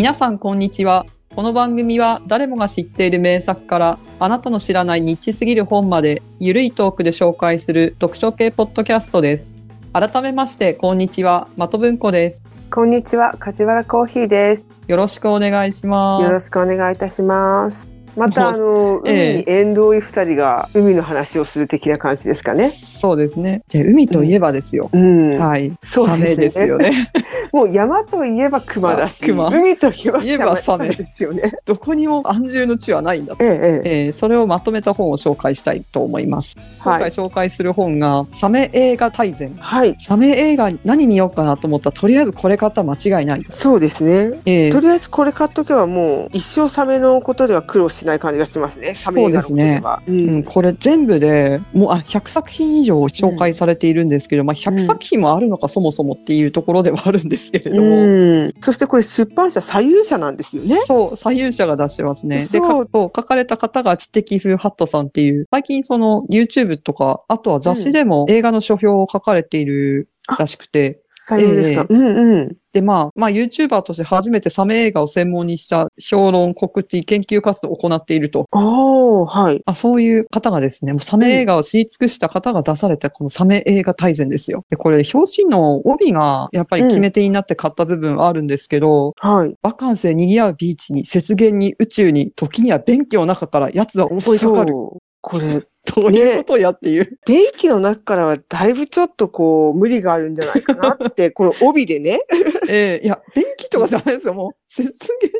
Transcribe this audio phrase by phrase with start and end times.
[0.00, 1.04] 皆さんこんにちは。
[1.36, 9.46] この番組は誰もが知っている名作からあなたの知らないニッチすぎる本までゆるいトークで紹介する読書系ポッドキャストです。
[9.92, 11.48] 改めましてこんにちは。
[11.58, 12.42] 的文庫です。
[12.70, 14.66] こんにちは、梶原コーヒーです。
[14.88, 16.24] よろしくお願いします。
[16.24, 17.86] よろしくお願いいたします。
[18.16, 22.70] また、あの、ええ海に縁遠い二人が海の話をする的な感じですかね。
[22.70, 25.38] そうですねじゃあ海といえばですよ、うん。
[25.38, 26.90] はいそうですねサメですよね
[27.52, 31.52] もう山といえば熊だし、あ熊海といえばサメですよね。
[31.66, 34.06] どこにも安住の地はないんだとええええ。
[34.06, 36.56] えーそれをまとめた本を紹介したいと思います。
[36.82, 37.10] 今回はい。
[37.10, 39.54] 紹介する本が、サメ映画大全。
[39.58, 39.96] はい。
[39.98, 43.46] サメ映画何見ようかなと思ったら、とりあえずこれ買ったら間違いない。
[43.50, 44.38] そうですね。
[44.46, 48.94] えーとりあえずこれ買っとけばもう一生サメのことでは苦労しない感じがしますね。
[48.94, 50.02] サメ映画のことでは。
[50.06, 58.04] ううん、これ全部でもうあ100作品以上紹介されているんですけど、まあ、100作品もあるのか、そもそもっていうところではあるんですけれども、う
[58.48, 58.54] ん。
[58.60, 60.78] そしてこれ出版社左右社なんですよね。
[60.78, 62.38] そう左右者が出してますね。
[62.38, 70.08] でそうかそう書かれた方が知的風ハットさんっていう最近その YouTube とかあとは雑誌でも映画の書評を書かれている
[70.38, 71.00] らしくて、
[71.30, 71.86] 左右ですか？
[71.88, 72.56] うんうん。
[72.72, 78.46] で、まあ、まあ、YouTuber として初めてサメ映画を専門にした評論、告知、研究活動を行っていると。
[78.52, 79.60] おー、はい。
[79.66, 84.64] あそういう方がですね、もうサメ映画を知り尽くした方が出されたこのサメ映画大全ですよ。
[84.70, 89.54] で、これ、表紙の帯がやっぱり決め手になって買った部分はあるんですけど、はい。
[89.62, 94.74] バカンスで賑わうビーチに、雪原に、宇宙に、時には便器の中から奴は襲いかかる。
[95.22, 97.18] これ、どういうことやっていう。
[97.26, 102.20] 電気の中からはだいぶちょっとこう、無理があるんじゃないかなって、この帯でね。
[102.68, 104.34] ええいや、便器とかじゃないですよ。
[104.34, 104.96] もう、雪原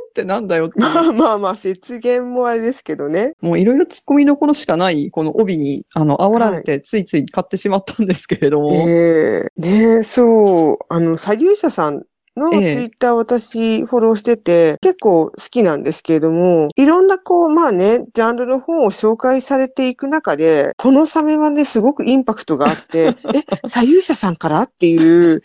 [0.09, 0.81] ってなんだよって。
[0.81, 3.35] まあまあまあ、雪原もあれですけどね。
[3.41, 8.73] もういろいろ突っ込みどころしかない、この帯に、あの、煽られて、ついつい買ってしまったんですけれども。
[8.73, 12.05] ええねそう、あの、左右者さん
[12.41, 25.45] のツイええッター私フォローしてて、結構好きなんですけれども、いろんなこう、まあね、ジャンルの本を紹介されていく中で、このサメはね、すごくインパクトがあって、 え、左右者さんからっていう、ち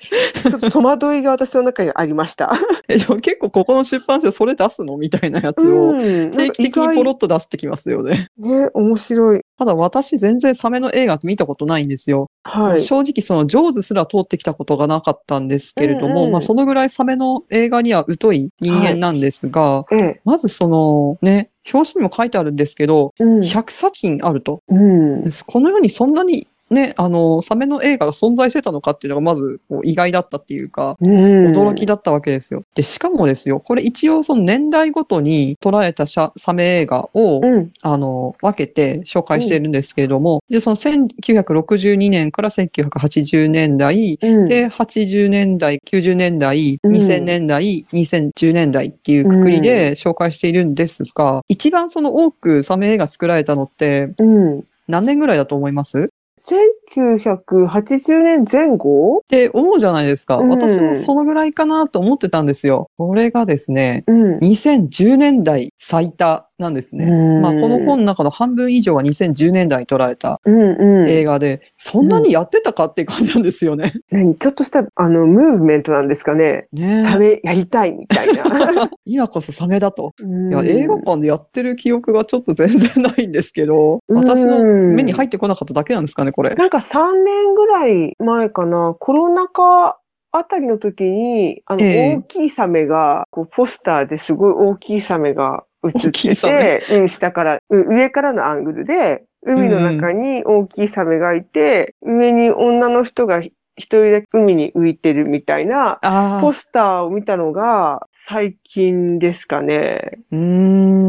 [0.54, 2.54] ょっと戸惑いが私の中にありました。
[2.88, 4.98] えでも結構ここの出版社それ出すの？
[4.98, 8.28] みたいなやつを、ん定期的にポロッと出してきますよね。
[8.38, 9.42] ね、面白い。
[9.58, 12.30] ただ私全然サメの映画って見たことないんですよ。
[12.44, 12.82] はい。
[12.82, 20.22] 正直そのジョーズすら通ってきたことがなかったんですけれども、うんうんまあそのぐらいサメの映画には疎い人間なんですが、ええ。
[20.26, 23.40] まずそのね、表紙にも書いてあるんですけど、うん。
[23.40, 24.62] 100作品あると。
[24.68, 25.30] うん。
[25.46, 32.64] この世にそんなにね、あの、サメの映画が存在してたのかっていうのがまず意外だったっていうか、うん驚きだったわけですよ。
[32.74, 37.72] で、しかもですよ、これ一応その年代ごとに捉えたサメ映画を、うん。
[37.84, 44.46] あの、分けて紹介しているんですけれども、で、その1962年から1980年代、うん。
[44.46, 54.64] で、80年代、90年代、うん2000年代、2010年代っていうくくりで紹介しているんですが、一番その多くサメ映画作られたのってうん。
[54.88, 56.12] 何年ぐらいだと思います？
[56.38, 59.20] 1980年前後？
[59.20, 60.38] って思うじゃないですか。
[60.38, 62.90] うん私もそのぐらいかなと思ってたんですよ。
[62.98, 64.38] これがですね、うん。
[64.40, 67.06] 2010年代最多なんですね。
[67.06, 71.10] うんまあ、この本の中の半分以上は2010年代に撮られたうんうん。
[71.10, 73.94] 映画で、そんなにやってたかっていう感じなんですよね。
[74.10, 74.36] 何？
[74.38, 76.68] ちょっとした、あの、ムーブメントなんですかね。
[76.72, 78.90] ねサメやりたいみたいな。
[79.06, 80.14] 今こそサメだと。
[80.22, 86.56] いいや、映画館でやってる記憶がちょっと全然ないんですけど、うん私の目に入ってこなかっただけなんですかね、これ。
[86.56, 90.00] なんか3年ぐらい前かな、コロナ禍
[90.32, 106.00] あたりの時に、あの、ええ大きいサメが、こう、ポスターですごい大きいサメが映ってて、うん、下から、うん上からのアングルで、海の中に大きいサメがいて、上に女の人が一人だけ海に浮いてるみたいな、
[106.42, 110.20] ポスターを見たのが最近ですかね。
[110.32, 111.05] うーん。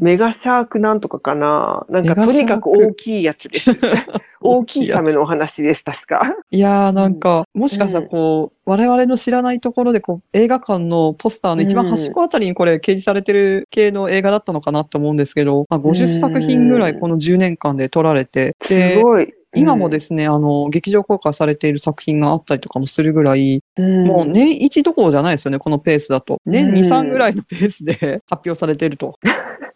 [0.00, 1.86] メガシャークなんとかかな。
[1.88, 3.70] なんかとにかく大きいやつです。
[4.40, 6.36] 大きいサメのお話です、確か。
[6.50, 19.34] いやーなんか、もしかしたらこう、我々の知らないところでこう、映画館のポスターの一番端っこあたりにこれ掲示されてる系の映画だったのかなと思うんですけど、まあ、50作品ぐらいこの10年間で撮られて、すごい。
[19.58, 26.40] 今もですね、あの、劇場公開されている作品があったりとかもするぐらい、うん、もう年1どころじゃないですよね、このペースだと。
[26.46, 29.18] 年2、うん3ぐらいのペースで発表されていると。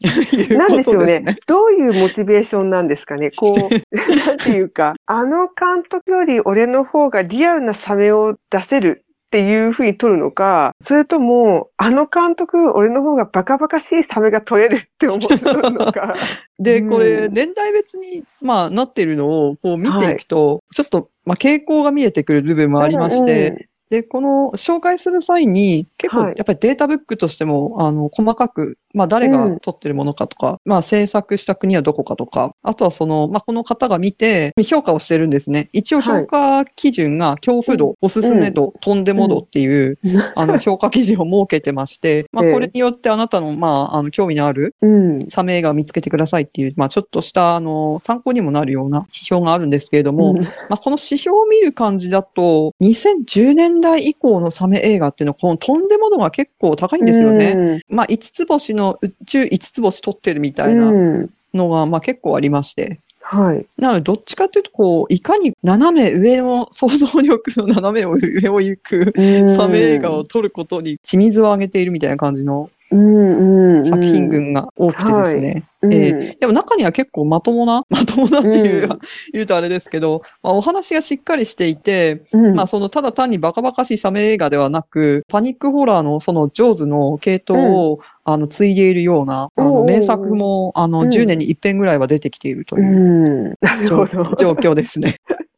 [0.03, 1.05] いうなんですよ。
[1.05, 1.37] ね。
[1.47, 3.31] どういうモチベーションなんですかね。
[3.31, 3.97] こう、
[4.27, 16.15] なんていうか、あの監督より俺の方がリアルなサメを出せるっていうふうに撮るのか、それとも、あの監督、俺の方がバカバカしいサメが撮れるって思って撮るのか。
[16.61, 16.91] で、うん。
[16.91, 26.35] これ、年代別に、まあ、なってるのを、こう見ていくと、ちょっと、まあ、傾向が見えてくる部分もありまして、で、この紹介する際に、結構はい。
[26.39, 35.69] やっぱりデータブックとしても、あの、細かく、まあ誰が撮ってるものかとか、まあ制作した国はどこかとか、あとはその、まあこの方が見て評価をしてるんですね。
[35.73, 39.05] 一応評価基準が恐怖度、おすすめ度、とん。
[39.05, 39.99] でも度っていう、
[40.37, 42.53] あの評価基準を設けてまして、まあええ。
[42.53, 45.27] これによってあなたの、まあ、あの、興味のあるうん。
[45.29, 50.41] サメ映画を見つけてくださいっていう、まあちょっとした、あの、参考にもなるような指標があるんですけれども、ま
[50.71, 57.55] あ、この指標を見る感じだと、2010年代以降のサメ映画っていうのは、このとんでものが結構高いんですよね。
[57.55, 57.83] ね。
[57.89, 61.31] まあ、5つ星の宇宙5つ星取ってるみたいなうん。
[61.53, 63.01] のが、まあ結構ありまして。
[63.21, 63.67] はい。
[63.79, 69.13] なので、どっちかというと、こう、いかに斜め上の、想像力の斜め上を行く
[69.57, 73.85] サメ映画を撮ることに血水を上げているみたいな感じのうんうん。
[73.87, 75.65] 作品群が多くてですね。
[75.83, 78.99] でも中には結構まともな、 まともなっていう、うん
[79.33, 92.81] 言うとあれですけど、まあ、お話がしっかりしていて、うんまあそのただ単にバカバカしいサメ映画ではなく、パニックホラーのそのジョーズの系統を、あの、継いでいるような、あの名作も、あの、うん10年に一遍ぐらいは出てきているとう。
[92.81, 93.59] いう。
[93.87, 94.03] 状
[94.53, 95.17] 況ですね。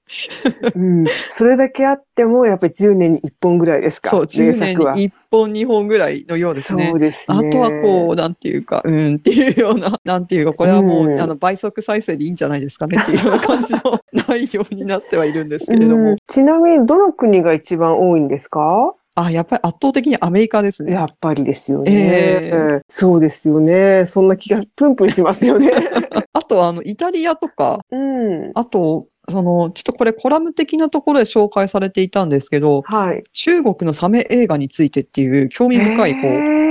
[0.74, 1.04] うん。
[1.30, 4.10] それだけあっても、やっぱり10年に1本ぐらいですか？
[4.10, 6.96] そう、10名作は年に1本2本ぐらいのようですねそ。
[6.96, 7.24] うですね。
[7.28, 13.80] あとはこう、なんていうか、うんっていうような、 なんていうか、これはもう、うんあの、倍速再生でいいんじゃないですかねっていうような感じの
[14.28, 16.10] 内容になってはいるんですけれども。
[16.10, 18.94] うんちなみに、どの国が一番多いんですか？
[19.16, 20.92] あ、やっぱり圧倒的にアメリカですね。
[20.94, 24.04] やっぱりですよね、ええそうですよね。
[24.06, 25.70] そんな気がプンプンしますよね。
[26.32, 28.50] あと、あの、イタリアとか、うん。
[28.54, 33.24] あと、その、ちょっとこれコラム的なところで紹介されていたんですけど、はい。
[33.32, 36.63] 中国のサメ映画についてっていう興味深い、こう、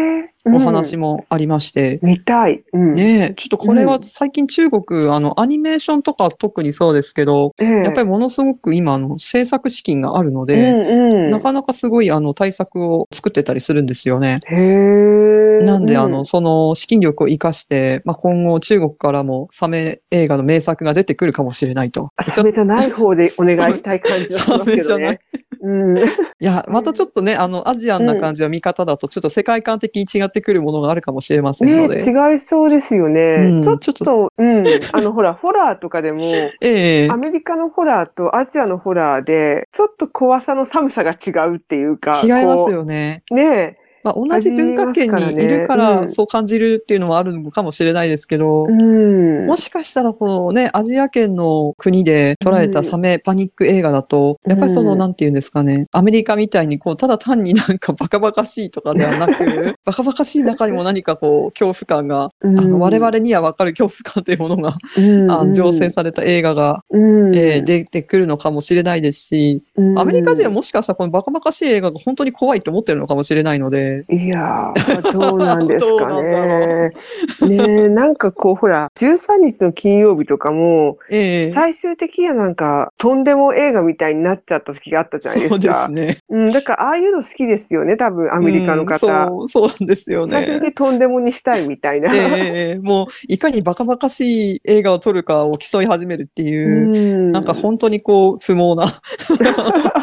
[0.45, 2.63] お話もありまして、うん見たい。
[2.73, 2.95] うん。
[2.95, 11.29] ねえ、ちょっとこれはうん最近中国、あの、アニメーションとか特にそうですけど、ええやっぱりものすごく今、あの、制作資金があるのうで、んうん。
[11.29, 14.41] なかなかすごい、あの、対策を作ってたりするんですよね。
[14.47, 22.09] へーなんで、あうの、その資金力を活かして、まあ、今後中国からもサメ映画の名作が出てくるかもしれないと。
[22.21, 25.19] サメじゃない方でお願いしたい感じがしますけど サメじゃないね。
[25.61, 25.97] うん。
[25.97, 26.01] い
[26.39, 32.03] や、またちょっとね、あの、アジアンな感じは見方だと、ちょっと世界観的に違ってくるものがあるかもしれませんのね、で。
[32.03, 33.35] 違いそうですよね。
[33.37, 34.65] うんちょっと、うん。
[34.91, 36.21] あの、ほら、ホラーとかでも、
[36.61, 42.11] ええアメリカのホラーとアジアのホラーで、ちょっと怖さの寒さが違うっていうか。
[42.23, 43.23] 違いますこよね。
[43.31, 43.35] う。
[43.35, 49.47] ねまあ、同じ文化圏にいるからそう感じるっていうのもあるのかもしれないですけど、うん。
[49.47, 54.97] もしかしたら、このね、アジア圏の国で捉えたサメパニック映画だと、やっぱりその、うん。
[54.97, 62.59] なんていうんですかね、アメリカみたいに、こう、ただ単になんかバカバカしいとかではなく、 バカバカしい中にも何かこう、恐怖感が、うん。
[62.59, 69.99] あの我々にはわかる恐怖感というものが、うん、あの乗船された映画が、うん、えー出てくるのかもしれないですし、うん。
[69.99, 76.91] アメリカ人はもしかしたらこのバカバカしい映画が本当に怖いと思ってるのかもしれないので、いやー、どうなんですかね。
[77.41, 85.85] ねえ、なんかこう、ほら、13日の金曜日とかも、ええ最終的にはなんか、とんでも映画みたいになっちゃった時があったじゃないですか。
[85.85, 86.17] そうですね。
[86.29, 89.07] うん、だから、ああいうの好きですよね、多分、アメリカの方。
[89.07, 90.33] うんそう、そうなんですよね。
[90.33, 92.11] 最終的にとんでもにしたいみたいな。
[92.13, 99.01] ええもう、いかにバカバカしい映画を撮るかを競い始めるっていう、うんなんか本当にこう、不毛な、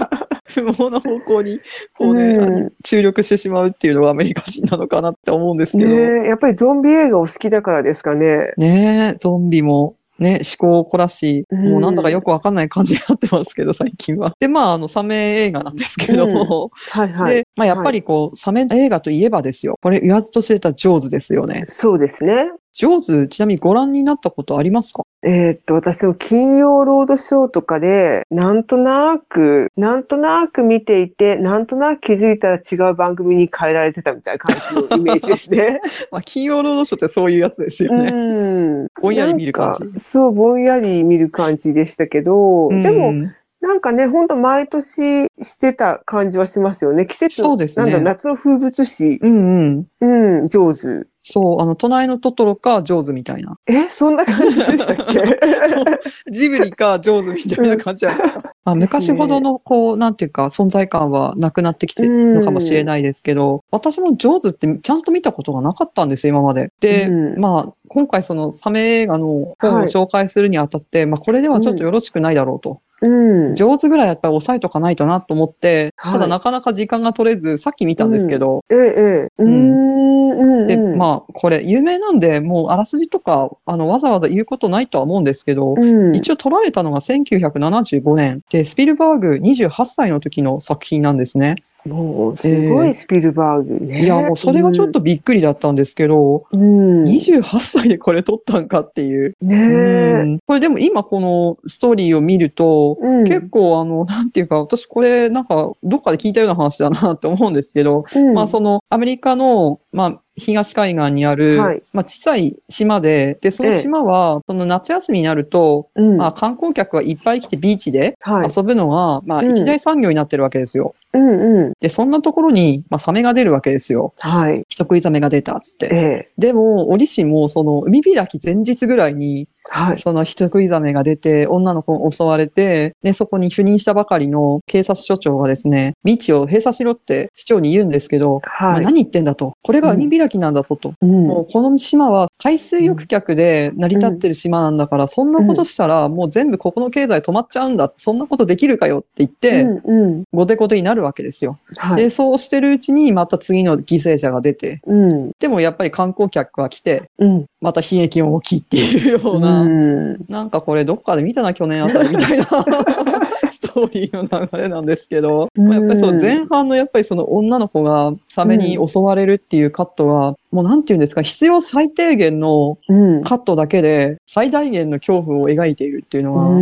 [0.51, 1.61] 不毛な方向に、
[1.97, 5.91] こうね、うん注力してしまうっていうのがアメリカ人なのかなって思うんですけど。
[5.91, 8.53] ねえ、やっぱりゾンビ映画を好きだからですかね。
[8.57, 14.33] ねえ、ゾンビも、ね、思考を凝らし、うんもうなんだかよくわかんない感じになってますけど、最近は。
[14.39, 15.15] で、まあ、あの、サメ
[15.45, 17.35] 映画なんですけれども、はいはい。
[17.37, 19.77] で、まあ、やっぱりこう、サメ映画といえばですよ。
[19.81, 21.65] これ言わずと知れたジョーズですよね。
[21.69, 22.51] そうですね。
[22.73, 25.05] ジョーズ、ちなみにご覧になったことありますか？
[25.23, 35.81] えーっと、私の金曜ロードショーとかで、なんとなく、なんとなく見ていて、なんとなく気づいたら違う番組に変えられてたみたいな感じのイメージですね。
[36.11, 38.11] まあ、金曜ロードショーってそういうやつですよね。
[38.11, 38.87] うん。
[39.01, 43.13] ぼんやり見る感じそう、ぼんやり見る感じでしたけど、うんでも、
[43.61, 47.05] なんかね、ほんと毎年してた感じはしますよね。
[47.05, 49.19] 季節の、そうですねなんだ、夏の風物詩。
[49.21, 50.41] うんうん。
[50.41, 51.07] うん、上手。
[51.33, 53.57] そう、あの、隣のトトロかジョーズみたいな。
[53.69, 55.39] え、そんな感じでしたっけ？
[55.69, 55.85] そう
[56.33, 58.55] ジブリかジョーズみたいな感じだった。
[58.65, 66.71] あ昔ほどの、こう、なんていうか、存在感はなくなってきてるのかもしれないですけど、私もジョーズってちゃんと見たことがなかったんですよ、今まで。
[66.81, 72.81] で、うんまあ、今回そのサメ映画の本を紹介するにあたって、まあ、これではちょっとよろしくないだろうと。
[73.03, 73.55] うん。
[73.55, 79.29] 上手ぐらいやっぱり抑えとかないとなと思って、はいただなかなか時間が取れず、さっき見たんですけど、ええ、ええ。
[79.39, 80.67] うーん、うん。
[80.67, 86.17] で、うんまあ、これ有名なんで、もうあらすじとか、あの、わざわざ言うことないとは思うんですけど、うん。
[86.17, 91.57] 一応撮られたのが1975年で、スピルバーグ28歳の時の作品なんですね。
[91.87, 94.05] もう、すごいスピルバーグね。
[94.05, 97.05] いや、もうそれがちょっとびっくりだったんですけど、うん、うん。
[97.05, 99.35] 28歳でこれ撮ったんかっていう。
[99.41, 100.23] ねうえ。
[100.25, 118.49] んこれでも今このストーリーを見ると、うん結構あの、なんていうか、私これなんかどっかで聞いたような話だなって思うんですけど、うんまあそのアメリカの、まあ東海岸にある、はいまあ小さい島で、で、その島は、その夏休みになると、うんまあ観光客がいっぱい来てビーチではい。
[118.55, 120.95] 遊ぶのが、まあうん一大産業になってるわけですよ。
[121.13, 121.73] うんうん。
[121.81, 124.15] で、そんなところに、まあサメが出るわけですよ。
[124.19, 124.63] はい。
[124.69, 125.89] 人食いザメが出たっつって。
[125.93, 126.31] ええ。
[126.39, 129.99] でも、折しも、その、海開き前日ぐらいに、はい。
[129.99, 138.83] その人食いザメが出て、女の子を襲われて、で、そこに赴任したばかりの警察署長がですね、ビーチを閉鎖しろって市長に言うんですけど、まあはい。
[138.83, 139.53] 何言ってんだと。
[139.63, 140.95] これが海開きなんだぞと。
[141.01, 147.93] うんもうこの島は海水浴客で成り立ってる島なんだから、そんなことしたらもう全部ここの経済止まっちゃうんだ。
[147.97, 150.25] そんなことできるかよって言って、うんうん。
[150.33, 151.59] ゴテゴテになるわけですよ。
[151.77, 151.97] はい。
[151.97, 155.31] で、そうしてるうちにまた次の犠牲者が出て、うん。
[155.39, 157.47] でもやっぱり観光客が来て、うん。
[157.61, 162.45] また悲劇が起きっていうような、うんなんかこれどっかで見たな、去年あたりみたいな
[163.51, 173.21] ストーリーの流れなんですけど、うんまあやっぱりその前半のやっぱりその女の子がサメに襲われるっていうカットは、もうなんていうんですか、必要最低限のうん。
[173.23, 176.61] カットだけで最大限の恐怖を描いているっていうのは、う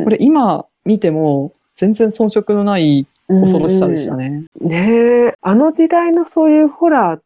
[0.00, 4.44] んこれ今見ても全然遜色のない恐ろしさでしたね。
[4.60, 5.32] ねえ。
[5.40, 7.24] あの時代のそういうホラーって、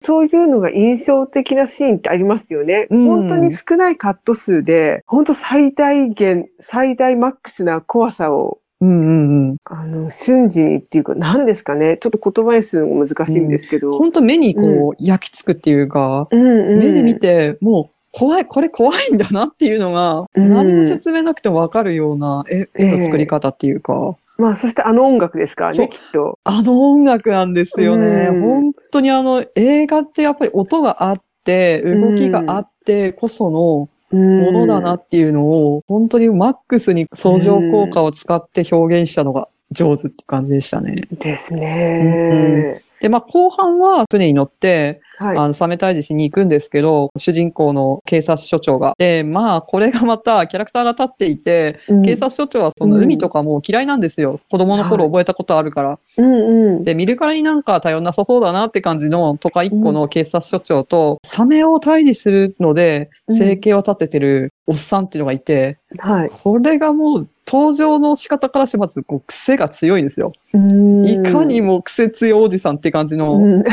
[0.00, 2.86] そういうのが印象的なシーンってありますよね。
[2.90, 9.56] うん本当に少ないカット数で、本当最大限、最大マックスな怖さを、うんうんうん。
[9.64, 11.96] あの、瞬時にっていうか、何ですかね。
[11.96, 13.96] ちょっと言葉にするのが難しいんですけど。
[13.96, 26.38] 本当目にこう焼き付くっていうか、うんうん目で見て、もう怖い、これ怖いんだなっていうのが、うん何も説明なくてもわかるような絵絵の作り方っていうか、まあ、そしてあの音楽ですからね、きっと。
[26.44, 28.28] あの音楽なんですよね。
[28.30, 41.02] うん本当にあの映画ってやっぱり音があって、動きがあってこそのもものだなっていうのを、本当にマックスに相乗効果を使って表現したのが上手って感じでしたね。
[41.12, 42.82] ですね。
[43.00, 45.36] で、まあ後半は船に乗って、はい。
[45.36, 48.94] あの、サメ退治しに行くんですけど、主人公の警察署長が。
[48.98, 54.40] で、まあ、これがまたキャラクターが立っていて、うん警察署長はその海とかもう嫌いなんですよ。
[54.50, 55.98] 子供の頃覚えたことあるから。
[56.18, 56.84] うんうん。
[56.84, 66.30] で、見るからになんか頼んなさそうだなって感じの都会一個の警察署長と、サメを退治するので、うん生計を立ててるおっさんっていうのがいて、はい。
[66.30, 70.32] これがもう登場の仕方からしてまずこう癖が強いんですよ。
[70.54, 73.64] うんいかにも癖強いおじさんって感じの、うん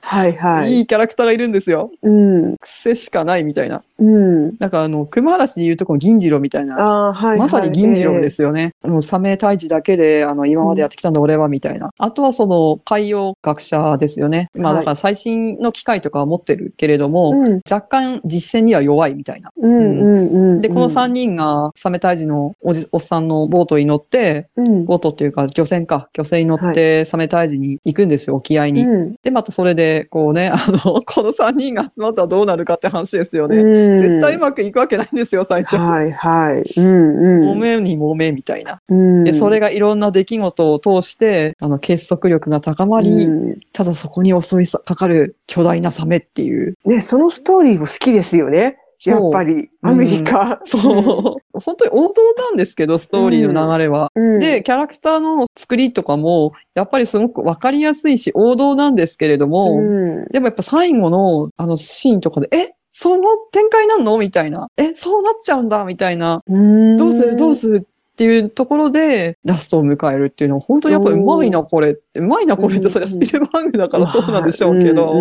[0.00, 0.72] はいはい。
[0.76, 1.90] いいキャラクターがいるんですよ。
[2.02, 2.56] うん。
[2.58, 3.82] 癖しかないみたいな。
[4.02, 4.56] うん。
[4.58, 6.76] なんかあの、熊嵐で言うとこの銀次郎みたいな。
[6.78, 7.38] ああ、はい、はい。。
[7.38, 8.74] まさに銀次郎ですすよね。
[8.82, 11.90] もうサメ退治だけで、あの、今までやってきたんだ俺は、みたいな。
[11.96, 14.50] あとはその、海洋学者ですよね。
[14.54, 17.60] まあ、はいだから最新の機械とかは持ってるけれども、うん。
[17.70, 19.52] 若干実践には弱いみたいな。
[19.56, 20.58] うんうんうん。
[20.58, 24.84] で、この3人がサメ退治のおじ、おっさんのボートに乗って、うん。
[24.84, 28.82] ボートっていうか漁船か、漁船に乗ってサメ退治に行くんですよ、沖合に。
[28.82, 33.56] うんで、またそれで、こうね、あの、 この3人が集まったらどうなるかって話ですよね。
[33.92, 35.76] うん絶対うまくいくわけないんですよ、最初。
[35.76, 36.80] はいはい。
[36.80, 37.58] うんうん。
[37.58, 38.80] 揉めに揉めみたいな。
[38.88, 39.24] うん。
[39.24, 46.74] で、それがいろんな出来事を通して、あの、結束力が高まり、うんただそこに襲いかかる巨大なサメっていう。
[46.84, 48.78] ね、そのストーリーも好きですよね。
[49.04, 50.60] やっぱり、アメリカ。
[50.64, 51.36] そう。
[51.52, 54.10] 本当に王道なんですけど、ストーリーの流れは。
[54.14, 54.38] うん。
[54.38, 62.72] で、キャラクターの作りとかも、やっぱりすごくわかりやすいし、王道なんですけれども、うん、でもやっぱ最後の、あのシーンとかで、え？
[62.94, 64.18] その展開なんの？
[64.18, 64.68] みたいな。
[64.76, 66.42] え、そうなっちゃうんだみたいな。
[66.46, 66.96] うん。
[66.98, 67.36] どうする？
[67.36, 67.78] どうする？
[67.78, 72.20] っていうところで、ラストを迎えるっていうのは、本当にやっぱりうまいな、これって。
[72.20, 75.14] うまいな、これって、それはスピルバーグだからそうなんでしょうけど。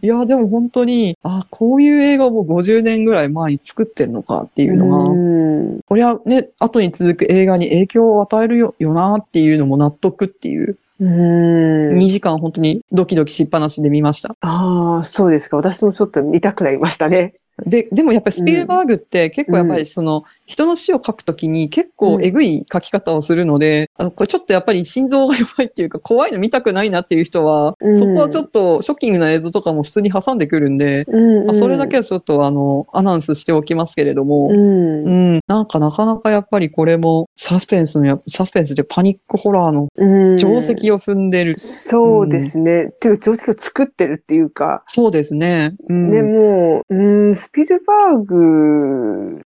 [0.00, 5.80] いや、でも本当に、あ、こういう映画をもう50年ぐらい前に作ってるのかっていうのが、うん。
[5.88, 14.34] これはね、後に続く映画に影響を与えるよよなっていうのも納得っていう、うん2時間本当にドキドキしっぱなしで見ました。
[14.40, 15.56] ああ、そうですか。
[15.56, 17.34] 私もちょっと見たくなりましたね。
[17.66, 31.06] で、でもやっぱりスピルバーグって結構やっぱりその、人の死を書くときに結構えぐい書き方をするので、あの、これちょっとやっぱり心臓が弱いっていうか怖いの見たくないなっていう人は、うんそこはちょっとショッキングな映像とかも普通に挟んでくるんで、
[31.48, 35.04] あ、それだけはちょっとあの、アナウンスしておきますけれども、うん。
[35.04, 40.36] うん、なんかなかなかやっぱりこれもサスペンスのや、サスペンスでパニックホラーのうん。
[40.36, 41.58] 定石を踏んでる。
[41.58, 42.84] そうですね。
[42.84, 45.74] っていうか、定石を作ってるっていうか、そうですね。
[45.88, 49.40] うん、でも、うん、スピルバーグ、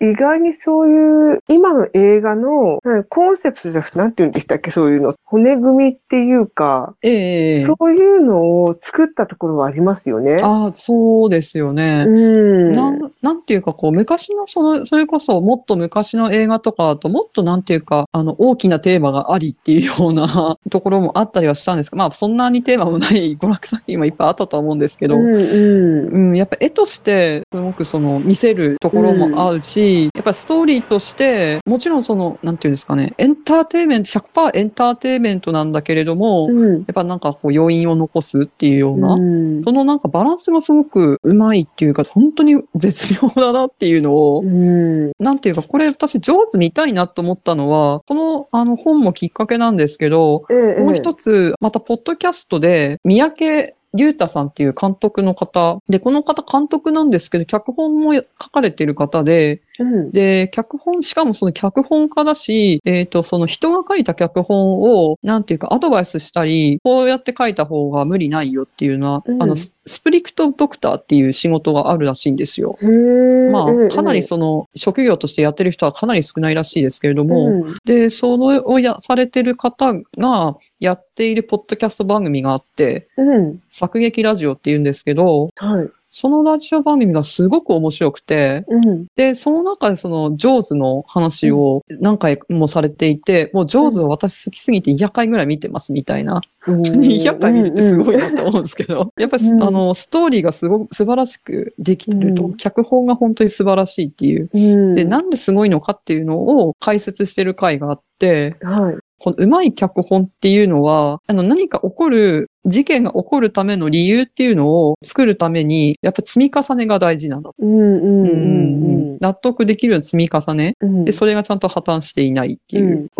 [0.00, 5.14] 意外にそういう、今の映画の、コンセプトじゃなくて、なんて言うんでしたっけ、そういうの。
[5.24, 10.36] 骨組みっていうか、ええそういうのを作ったところはありますよね。
[10.42, 12.04] ああ、そうですよね。
[12.06, 12.72] うん。
[12.72, 26.28] なん、なんていうかこう、昔のその、それこそもっと昔の映画とかだともっとなんていうか、あの、大きなテーマがありっていうような ところもあったりはしたんですけど、まあそんなにテーマもない娯楽作品はいっぱいあったとは思うんですけど、うんうん。
[26.30, 36.82] うん、やっぱ絵として、すごくその、見せるところもあるし、やっぱストーリーとして、もちろんその、なんていうんですかね、エンターテイメント、100%エンターテイメントなんだけれども、やうん。
[36.82, 45.12] っぱなんかこう余韻を残すっていうような、うんそのなんかバランスがすごくうまいっていうか、本当に絶妙だなっていうのを、うん。
[45.18, 60.10] なんていうか、これ私上手見たいなと思ったのは、このあの本もきっかけなんですけど、ええもう一つ、またポッドキャストで、三宅竜太さんっていう監督の方、で、この方監督なんですけど、脚本も書かれてる方で、うん。
[60.10, 72.76] で、脚本、しかもその脚本家だし、えっ、と、その人が書いた脚本を、なんていうか、アドバイスしたり、こうやって書いた方が無理ないよっていうのは、うんあの、ススプリクトドクターっていう仕事があるらしいんですよ。
[72.80, 83.60] まええあ、かなりその、職業としてやってる人はかなり少ないらしいですけれども、うんで、そのをや、されてる方がやっているポッドキャスト番組があって、うん。
[83.70, 85.90] 作劇ラジオって言うんですけど、はい。
[86.16, 89.06] そのラジオ番組がすごく面白くて、うん。
[89.16, 96.40] で、その中でその、ジョーズの話を何回もされていて、もうジョーズは私好きすぎて200回ぐらい見てますみたいな。
[96.68, 104.48] 200回見るってすごいなと思うんですけど、やっぱり、うんあの、ストーリーがすごく素晴らしくできてると、うん脚本が本当に素晴らしいっていう。
[104.54, 104.58] う
[104.92, 104.94] ん。
[104.94, 108.96] で、なんですごいのかっていうのを解説してる回があって、はい。
[109.18, 117.50] このうまい脚本っていうのは、あの何か起こる、事件が起こるための理由っていうのを作るために、やっぱ積み重ねが大事なんだ。
[117.58, 119.18] うんうんうんうん。
[119.20, 120.74] 納得できる積み重ね。
[120.80, 123.10] うんで、それがちゃんと破綻していないっていう。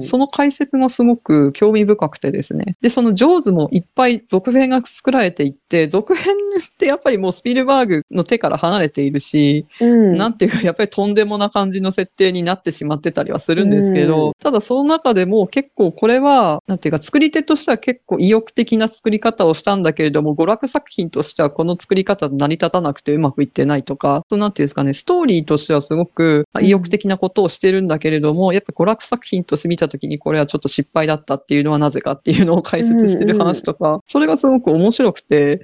[0.00, 2.76] その解説がすごく興味深くてですね。
[2.80, 35.62] で、そのジョーズもいっぱい続編が作られていって、続編ってやっぱりもうスピルバーグの手から離れているし、うんなんていうか、やっぱりとんでもな感じの設定になってしまってたりはするんですけど、うんただその中でも結構これは、なんていうか、作り手としては結構意欲的な作り方をしたんだけれども、娯楽作品としてはこの作り方成り立たなくてうまくいってないとか、そうなんていうんですかね、ストーリーとしてはすごくまあ意欲的なことをしてるんだけれども、やっぱ娯楽作品として見たときにこれはちょっと失敗だったっていうのはなぜかっていうのを解説してる話とか、それがすごく面白くて、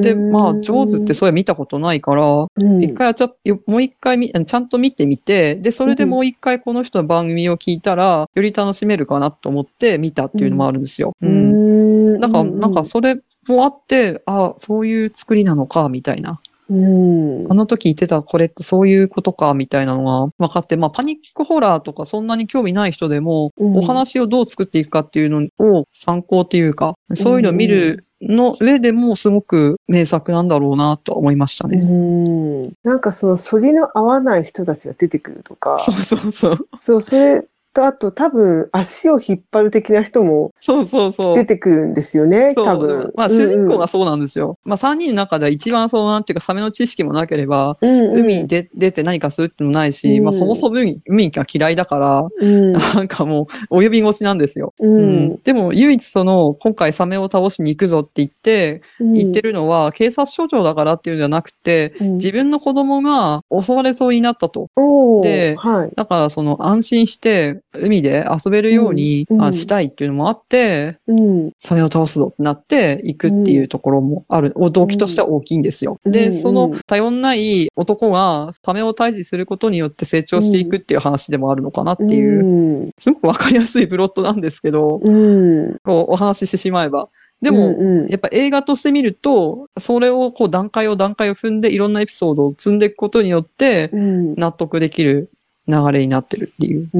[0.00, 2.82] で、まあ、ジョーズってそれ見たことないから、うん。
[2.82, 11.14] 一回はちょよもう一回みちゃんと見てみて、で、それでもう一回この人の番組を聞いたら、より楽しめるかなと思って見たっていうのもあるんですよ。
[11.20, 11.85] ううん。
[11.86, 12.20] ん。
[12.20, 13.16] だから、なんかそれ
[13.48, 16.40] もあって、あそういう作りなのか、みたいな。
[16.68, 17.46] うん。
[17.50, 23.76] あの時言ってたこれってそういうことか、みたいなのが分かって、まあ、パニックホラーとかそんなに興味ない人でも、うん。
[23.78, 31.78] お話をどう作っていくかっていうのを参考っていうか、そういうのを見るの上でもすごく名作なんだろうなとは思いましたうね。
[31.78, 32.72] ん。
[32.82, 36.68] なんかその反りの合わない人たちが出てくるとか、そうそうそう。
[36.76, 37.44] そう、それ
[37.76, 41.34] とあと多分足を引っ張る的な人もそうそうそう。
[41.34, 43.12] 出てくるんですよね、そう多分。
[43.14, 44.58] まあ、主人公がそうなんですよ。
[44.64, 54.72] まあ、3人の中では一番そうなんていうか、サメの知識もなければ、うんうん、海に出出て何かするってのもないし、うんまあ、そもそも海海が嫌いだから、うん、なんかもう、及び腰なんですよ。
[54.80, 64.70] ううんん、でも、唯一その、今回サメを倒しに行くぞって言って、言ってるのは、警察署長だからっていうんじゃなくて、うん、自分の子供が襲われそうになったと。
[65.22, 65.94] ではい。
[65.94, 69.44] だから、その、安心して、海で遊べるように、うんうん。
[69.44, 74.52] あしたいっていうのもあって、うん、サメを倒すぞってなって行くっていうところもある。
[74.56, 75.98] お動機としては大きいんですよ。
[76.04, 76.34] で、うん。
[76.34, 76.38] うん。
[76.38, 87.08] その頼んない男がサメを退治することによって成長していくっていう話でもあるのかなっていう、うん、すごくわかりやすいプロットなんですけど、うん、こうお話ししてしまえば。
[87.42, 88.08] でも、うんうん。
[88.08, 95.30] やっぱ映画として見ると、それをこう段階を段階を踏んでいろんなエピソードを積んでいくことによってうん、納得できる
[95.68, 96.88] 流れになってるっていう。
[96.94, 96.96] う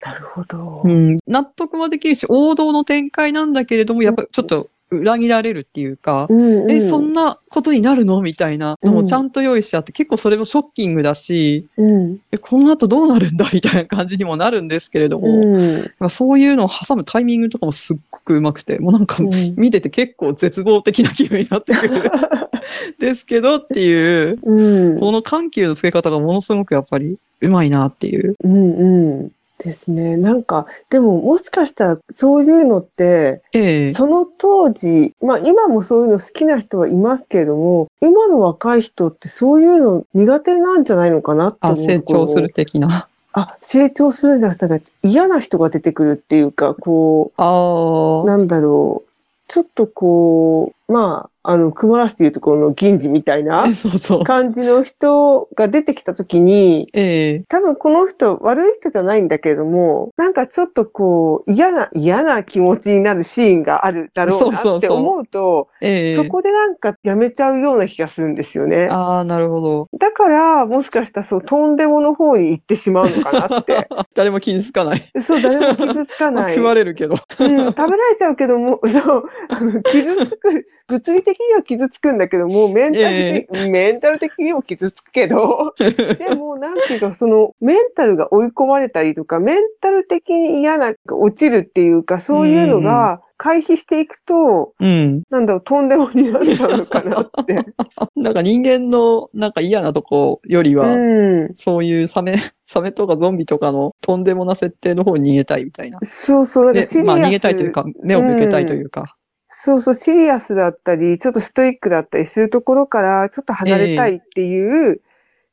[0.00, 0.82] なるほど。
[0.84, 6.70] うん、納得もできるし、王道の展開なんだけれども、やっぱりちょっと裏切られるっていうか、うんうん。
[6.70, 8.94] え、そんなことになるのみたいなのうん。
[8.94, 12.18] もちゃんと用意しちゃって、結構それもショッキングだし、うん。
[12.30, 15.32] え、この後どうなるんだみたいな感じにもなるんですけれども、う
[15.78, 15.92] ん。
[15.98, 19.30] まあそういうのを挟むタイミングとかもすっごくうまくて、もうなんかうん。
[19.56, 22.10] 見てて結構絶望的な気分になってくる。
[22.98, 24.98] ですけどっていう、うん。
[25.00, 28.36] この緩急のつけ方がものすごくやっぱりうまいなっていう。
[28.44, 30.16] うんうんですね。
[30.16, 42.50] なんか、でももしかしたらそういうのって、ええその当時、まあ今もそういうの好きな人はいますけれども、今の若い人ってそういうの苦手なんじゃないのかなって思あ、う成長する。
[42.50, 43.08] 的な。
[43.32, 48.36] あ、成長するんじゃなくて、嫌な人が出てくるっていうか、こあう、あ。
[48.36, 49.10] なんだろう。
[49.48, 54.24] ちょっとこう、まあ、あの、曇らして言うところの銀次みたいなえそうそう。
[54.24, 68.88] 感じの人が出てきたときに、ええ多分この人悪い人じゃないんだけれども、なんかちょっとこう嫌な、嫌な気持ちになるシーンがあるだろうなって思うと、ええそこでなんかやめちゃうような気がするんですよね。
[68.90, 69.88] ああ、なるほど。
[69.98, 73.88] だから、もしかしたらそう、とんでもの方に行ってしまうのかなって。
[74.14, 75.12] 誰も気につかない。
[75.20, 76.54] そう、誰も傷つかまあない。
[76.56, 77.14] 食われるけど。
[77.14, 85.74] うん、食べられちゃうけども、そう、あの傷つく、物理的には傷つくんだけども、メンタル的、メンタル的にも傷つくけど、
[86.18, 95.22] でも、なんていうか、その、メンタルが追い込まれたりとか、メンタル的に嫌な、落ちるっていうか、そういうのが回避していくと、うん。
[95.28, 97.54] なんだろう、とんでもになっちゃうのかなって。
[98.14, 101.50] なんか人間のなんか嫌なとこよりは、うん。
[101.56, 105.98] そういうサメ、 サメとかゾンビとかのとんでもな設定の方に逃げたいみたいな。
[106.04, 107.06] そうそう、なんかでシリアス。
[107.06, 109.16] まあ逃げたいというか、目を向けたいというか。
[109.58, 115.00] そうそう、シリアスだったり、ちょっとストイックだったりするところから、ちょっと離れたいっていう、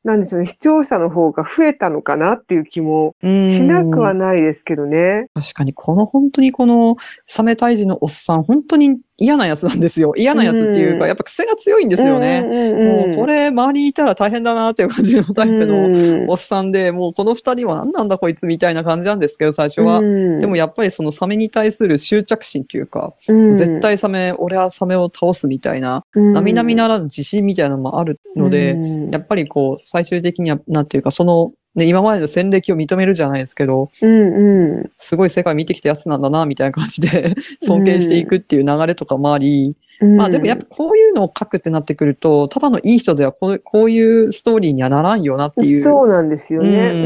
[0.04, 3.50] なんでしょうね、視聴者の方が増えたのかなっていう気もうん。
[3.50, 5.28] しなくはないですけどね。
[5.34, 10.12] 確かに、この本当にこのサメ退治のおっさん、本当に嫌なやつなんですよ。
[10.16, 11.08] 嫌なやつっていうか、うん。
[11.08, 12.42] やっぱ癖が強いんですよね。
[12.42, 20.00] もうこれ、周りにいたら大変だなっていう感じのタイプののおっさんで、もうこの二人は何なんだこいつみたいな感じなんですけど、最初は。
[20.00, 28.76] でもやっぱりそのサメに対する執着心っていうか、絶対サメ、俺はサメを倒すみたいな、並々ならぬ自信みたいなのもあるので、
[29.10, 45.82] やっぱりこう、最終的には、なんていうか、その、ね、今までの戦歴を認めるじゃないですけど、うんうんすごい世界見てきたやつなんだな、みたいな感じで 尊敬していくっていう流れとかもあり、うんまあでもやっぱこういうのを書くってなってくると、ただのいい人ではこうこういうストーリーにはならんよなっていう。
[45.82, 46.90] そうなんですよね。
[46.90, 47.02] ううん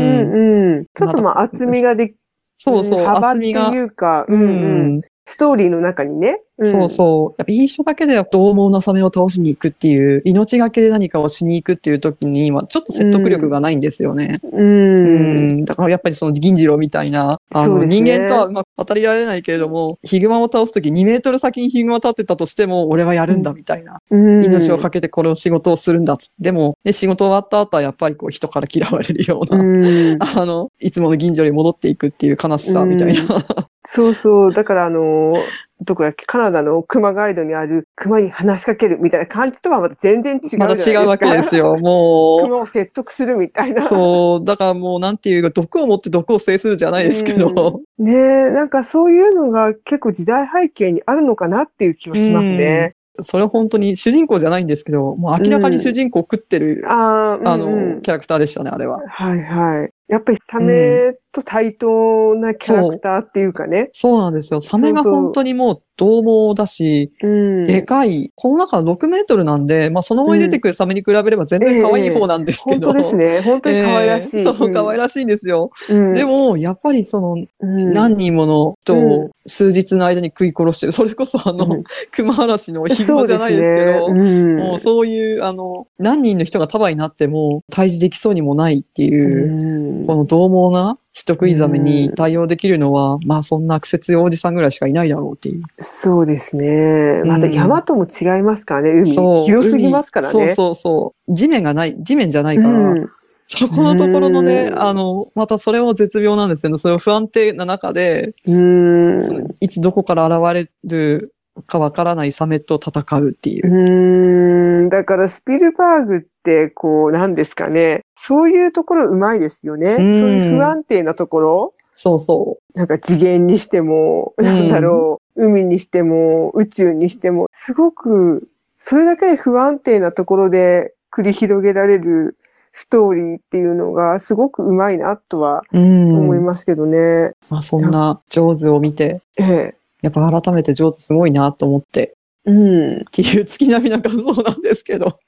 [0.71, 0.85] んうん。
[0.87, 2.15] ちょっとまあ厚みができ、
[2.57, 3.71] そうそう、幅って厚みが。
[3.75, 5.01] いうか、ううんうんん。
[5.29, 6.41] ストーリーの中にね。
[6.63, 7.35] そうそう。
[7.39, 14.41] やっぱいい人だけでは獰猛なサメを倒しに行くっていう、命がけで何かをしに行くっていう時に、まあ、ちょっと説得力がないんですよね。
[14.43, 14.57] う。
[14.57, 15.65] うんん。
[15.67, 24.01] だからやっぱりその銀次郎みたいな、あの、ね人間とはうまく渡りられないけれども、ヒグマを倒す時2メートル先にヒグマ立ってたとしても、俺はやるんだみたいな。
[24.11, 26.35] うん命をかけてこの仕事をするんだっつって。
[26.41, 33.68] でも、ね、仕事終わった後はやっぱりこう人から嫌われるような、うんあの、いつもの銀次郎に戻っていくっていう悲しさみたいな。
[33.91, 34.53] そうそう。
[34.53, 35.41] だからあのー
[35.81, 40.67] どこだっけ、カナダの熊ガイドにある熊に話しかけるみたいな感じとはまた全然違うま。
[40.67, 41.77] た違うわけですよ。
[41.77, 42.43] もう。
[42.43, 43.85] 熊を説得するみたいな。
[43.85, 52.95] そう、だからもうなんていうか、毒を持って毒を制するじゃないですけど、うんねえ、なんかそういうのが結構時代背景にあるのかなっていう気はしますね。
[53.21, 59.01] それは本当に主人公じゃないんですけど、もう明らかに主人公を食ってる、ああ、あうんうんの、キャラクターでしたね、あれは。
[59.07, 59.91] はいはい。
[60.09, 63.91] やっぱりサメと対等なキャラクターっていうかね。
[63.93, 64.61] そうなんですよ。
[64.61, 67.65] サメがそうそう本当にもう獰猛だし、うん。
[67.65, 72.93] でかい、この中6メートルなんで、まあその後に出てくるサメに比べれば全然可愛い方なんですけ本ど。
[72.93, 73.41] 当ですね。
[73.43, 74.41] 本当に可愛らしい。
[74.41, 75.71] えーそう、可愛らしいんですよ。
[75.91, 80.93] うんで、も、やっぱりその、うん何人もの人うを数日の間に食い殺してる。
[80.93, 95.63] それこそあの、うん熊嵐のヒグマじゃないですけど、そうですねもうそういう、あの、何人の人が束になっても退治できそうにもないっていう、うんこの獰猛な人食いザメに対応できるのは、まあそんな癖強いおじさんぐらいしかいないだろうっていう。
[95.79, 97.23] そうですね。
[97.25, 99.07] またうん山とも違いますからね、海。
[99.07, 99.45] そう。
[99.45, 100.39] 広すぎますからね。
[100.39, 101.35] 海そうそうそう。
[101.35, 103.09] 地面がない、地面じゃないから、うん
[103.51, 106.79] そこのところのねう、んあの、またそれも絶妙なんですよね。
[106.79, 109.19] それを不安定な中で、うん。
[109.61, 111.35] いつどこから現れる
[111.67, 114.83] かわからないサメと戦うっていうう。
[114.83, 114.89] ん。
[114.91, 116.29] だからスピルバーグって、
[116.75, 118.03] こう、なんですかね。
[118.17, 119.97] そういうところうまいですよね。
[119.97, 121.75] そううんいう不安定なところ。
[121.95, 132.37] そうそなんか次元にしても、うんなんだろう、海にしても、宇宙にしても、すごく、それだけで不安定なところで繰り広げられる
[132.73, 135.63] ストーリーっていうのがすごくうまいなとは。
[135.73, 137.33] 思いますけどね。
[137.51, 139.75] まあそんな上手を見て、ええ。
[140.03, 143.05] やっぱ改めて上手すごいなと思ってうん。
[143.11, 145.19] ていう月並みな感想なんですけど。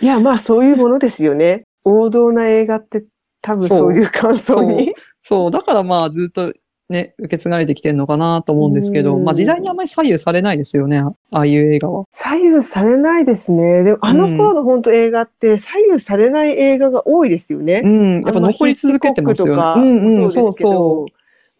[0.00, 1.64] いや、まあそういうものですよね。
[1.84, 3.04] 王道な映画って
[3.42, 4.94] 多分そういう感想に。
[5.22, 6.52] そう、だからまあずっと
[6.90, 12.04] ね、受け継がれてきてるのかなと思うんですけど、うんまあ時代にあんまり左右されないですよね、ああいう映画は。
[12.12, 13.84] 左右されないですね。
[13.84, 17.82] でもあの頃の本当映画って左右されない映画が多いですよね。
[17.84, 19.82] うん、やっぱ残り続けてますよね。
[19.82, 21.06] うんうん、そうそ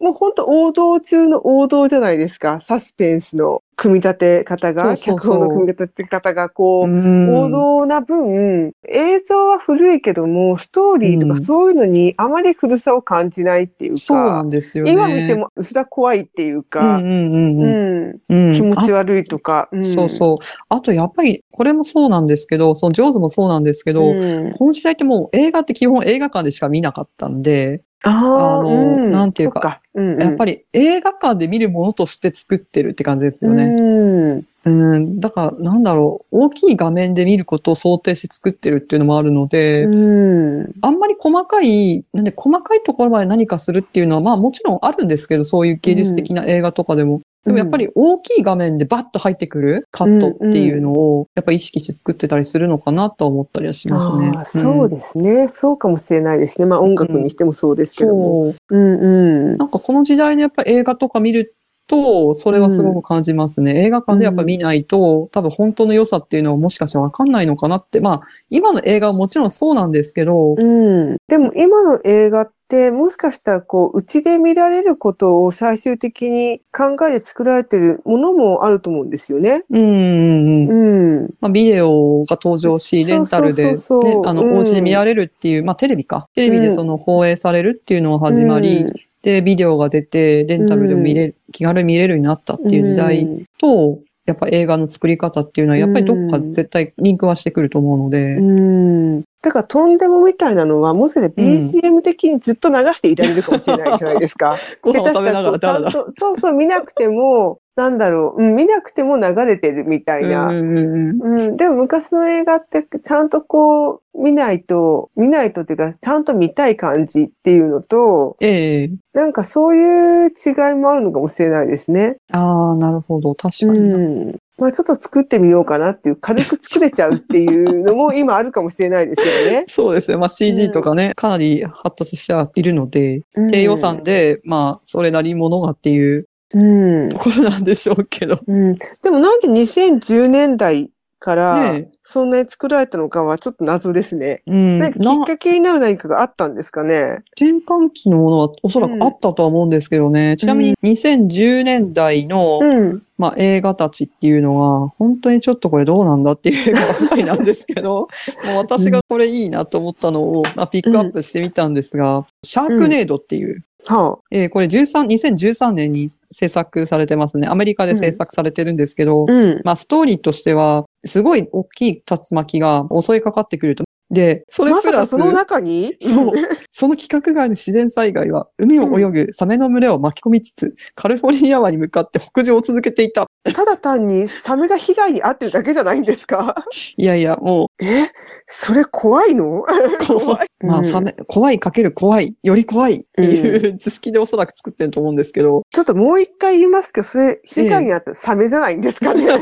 [0.01, 2.59] もう本当王道中の王道じゃないですか。
[2.61, 7.35] サスペンスの組み立て方が、脚本の組み立て方がこう。
[7.35, 14.91] 王道な分、映像は古いけども、ストーリーとうんかそういうのにあまり古さを感じないっていうそうなか、んですよね。
[14.91, 18.21] 今見てもうすら怖いっていううんか、うんうんうん。
[18.27, 20.35] うんうん気持ち悪いとか、うんそうそう。
[20.69, 33.65] あとやっぱり、これもそうなんですけど、そのジョーズもそうなんですけど、うんこの時代ってもう映画って基本映画館でしか見なかったんで、あああのうんなんていうかそっうんうんやっぱり映画館で見るものとして作ってるって感じですよね。
[33.65, 35.19] うんうん。
[35.19, 47.21] だから、なんだろう、大きい画面で見ることを想定して作ってるっていうのもあるので、うんあんまり細かい、なんで細かいところまで何かするっていうのは、まあもちろんあるんですけど、そういう芸術的な映画とかでも。
[47.45, 54.31] でもやっぱり大きい画面でバッと入ってくるカットっていうのを、やっぱ意識して作ってたりするのかなとは思ったりはしますね。
[54.45, 56.67] そうですね、そうかもしれないですね。
[56.67, 58.53] まあ音楽にしてもそうですけども。
[58.69, 58.77] そう。
[58.77, 59.07] うんう
[59.55, 59.57] ん。
[59.57, 61.55] なんかこの時代のやっぱり映画とか見る
[61.87, 63.85] と、それはすごく感じますね。
[63.85, 67.99] 映画館でやっぱ見ないと、多分本当の良さっていうのはもしかしたらわかんないのかなって。
[67.99, 71.17] まあ、今の映画はもちろんそうなんですけど、うん。
[71.27, 72.53] でも今の映画って
[72.91, 79.63] もしかしたらこう、うちで見られることを最終的に考えて作られてるものもあると思うんですよね。
[79.69, 81.21] うんうんうん。
[81.21, 81.29] うん。
[81.41, 83.79] まあ、ビデオが登場し、レンタルで、ね
[84.25, 86.27] あの、うんお家で見られるっていう、まあ、テレビか。
[86.35, 99.23] テレビでその放映されるっていうのが始まり、うんで、ビデオが出て、レンタルでも見れる、気軽に見れるようになったっていう時代うんと、やっぱ映画の作り方っていうのは、やっぱりどっか絶対リンクはしてくると思うので、うん。
[99.41, 104.55] だから、とんでもみたいなのは、もしかして BGM 的にずっと流していられるかもしれないじゃないですか。
[104.81, 110.45] ご飯を食べながらだらだそうそう、見なくても、なんだろう、うん、見なくても流れてるみたいな。
[110.45, 122.17] うんうんうんうん、でも昔の映画ってちゃんとこう見ないと、見ないとっていうかちゃんと見たい感じっていうのと、ええなんかそういう違いもあるのかもしれないですね。
[122.31, 123.35] ああ、なるほど。
[123.35, 123.97] 確うかにな。
[123.97, 124.35] ん。
[124.61, 129.65] まあちょっと作ってみようかなっていう、軽く作れちゃうっていうのも今あるかもしれないですけどね。
[129.67, 130.17] そうですね。
[130.17, 137.09] まあ CG とかね、かなり発達してはいるので、うん低予算で、まあ、それなりものがっていううん。
[137.09, 138.39] ところなんでしょうけど。
[138.45, 138.75] うん。
[139.01, 144.41] でもなんで2010年代からねそんなに作られたのかはちょっと謎ですね。
[144.47, 144.79] うん。
[144.79, 147.19] 何かきっなかけになる何かがあったんですかね。
[147.37, 150.35] 転換期のものはおそらくあったとは思うんですけどね。
[150.35, 153.03] ちなみに2010年代の、うん。
[153.17, 158.07] まあ、映画たちっていうのは、本当にちょっとこれどうなんだっていう映画ばっかりなんですけど、
[158.43, 167.47] もう私がこれいいなと思ったのを、まあ、ピックアップしてみたんですが、シャークネードっていう、はえーこれ13、2013年に制作されてますね。
[167.47, 169.31] アメリカで制作されてるんですけど、あ。
[169.31, 169.61] うん。
[169.63, 173.83] まあ、ストーリーとしては、すごい大きい竜巻が襲いかかってくると。
[174.09, 175.95] で、それまプラス、さかその中に？
[176.01, 176.31] そう。
[176.73, 183.25] その規格外の自然災害は、海を泳ぐサメの群れを巻き込みつつ、カリフォルニア湾に向かって北上を続けていた。
[183.45, 186.65] ただ単にサメが被害に遭ってるだけじゃないんですか？
[186.97, 188.09] いやいや、もえ？
[188.47, 189.61] それ怖いの？
[189.61, 189.65] う、
[190.05, 190.47] 怖い。
[190.61, 199.25] まあ、うんサメ、怖いかける怖い、より怖いっていう図式でおそらく作ってると思うんですけど、ちょっともう一回言いますけど、それ被害に遭ったサメじゃないんですかね？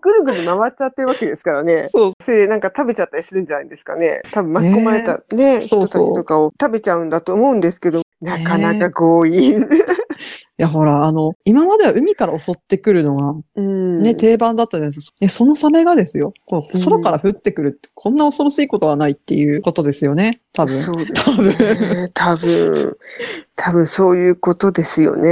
[0.00, 1.88] ぐるぐる回っちゃってるわけですからね。
[1.92, 4.22] そう、それでなんか食べちゃったりするんじゃないですかね。
[4.32, 9.66] 多分巻き込まれたね、人たちとかを食べちゃうんだと思うんですけど、なかなか強引。
[10.60, 15.16] いやほら、あの、今までは海から襲ってくるのがうんね、定番だったじゃないですか。
[15.20, 20.82] で、そのサメがですよ、こう空から降ってくるって、こんな恐ろしいことはないっていうことですよね、多分。
[20.82, 21.48] そうです多分。
[21.48, 22.10] ね。
[22.12, 22.96] 多分、
[23.54, 25.28] 多分そういうことですよね。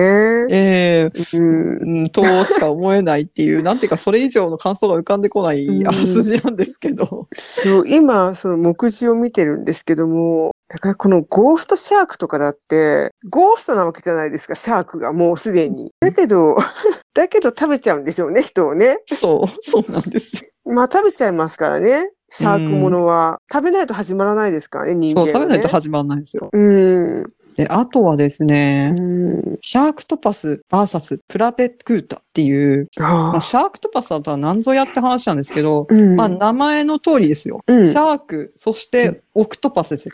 [0.51, 7.27] ええうんうん、としか思えないっていう、なんていうか、それ以上の感想が浮かんでこないうんあらすじなんですけど。
[7.33, 15.93] そう、今、その目次を見てるんですけども、だからこのゴーストシャークとかだって、ゴーストなわけじゃないですか、シャークがもうすでに。
[16.01, 16.57] だけど、
[17.15, 18.99] だけど食べちゃうんですよね、人をね。
[19.07, 20.73] そう、そうなんですよ。
[20.73, 23.39] まあ食べちゃいますからね、シャークものは。
[23.53, 25.33] 食べないと始まらないですからね、人間、そう、ね。
[25.33, 26.49] 食べないと始まらないんですよ。
[26.53, 27.33] うん。
[27.57, 29.59] で、あとはですね、うん。
[29.63, 36.17] シャークトパス VS プラテクータっていう、まあ、あシャークトパスだとは何ぞやって話なんですけど、うん。
[36.17, 37.61] まあ、名前の通りですよ。
[37.67, 40.13] うんシャーク、そしうてオクトパスですよ。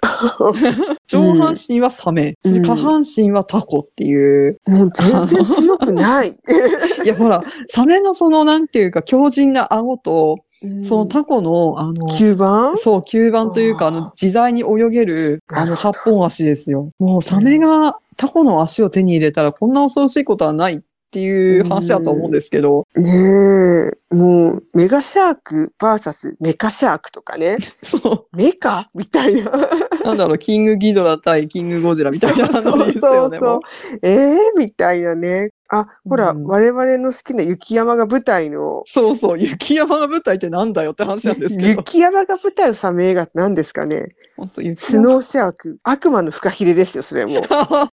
[1.08, 4.58] 上半身はサメ、うん下半身はタコっていう。
[4.66, 6.28] もう全然強くない。
[7.04, 10.38] いや、ほら、サメのその、なんていうか、強靭な顎と、
[10.84, 16.90] そのタコの、あの、9番そう、吸盤というか、あの、自在に泳げる、あの、八本足ですよ。
[16.98, 27.56] もう、サメがタコの足を手に入れたら、こんな恐ろしいことはないっていう話だと思うんですけど、ねえ、もう、メガシャーク VS メカシャークとかね。
[27.82, 29.50] そメカみたいな。
[29.50, 33.60] う、なんだろう、キングギドラ対キングゴジラみたいな ノリですよね、もう。
[34.02, 35.50] ええみたいなね。
[35.74, 45.78] あ、ほら、うん我々の好きな雪山が舞台の、そうそう、雪山が舞台ってなんだよって話なんですけど、雪山が舞台のサメ映画って何ですかね本当雪スノーシャーク。
[45.82, 47.42] 悪魔のフカヒレですよ、それも。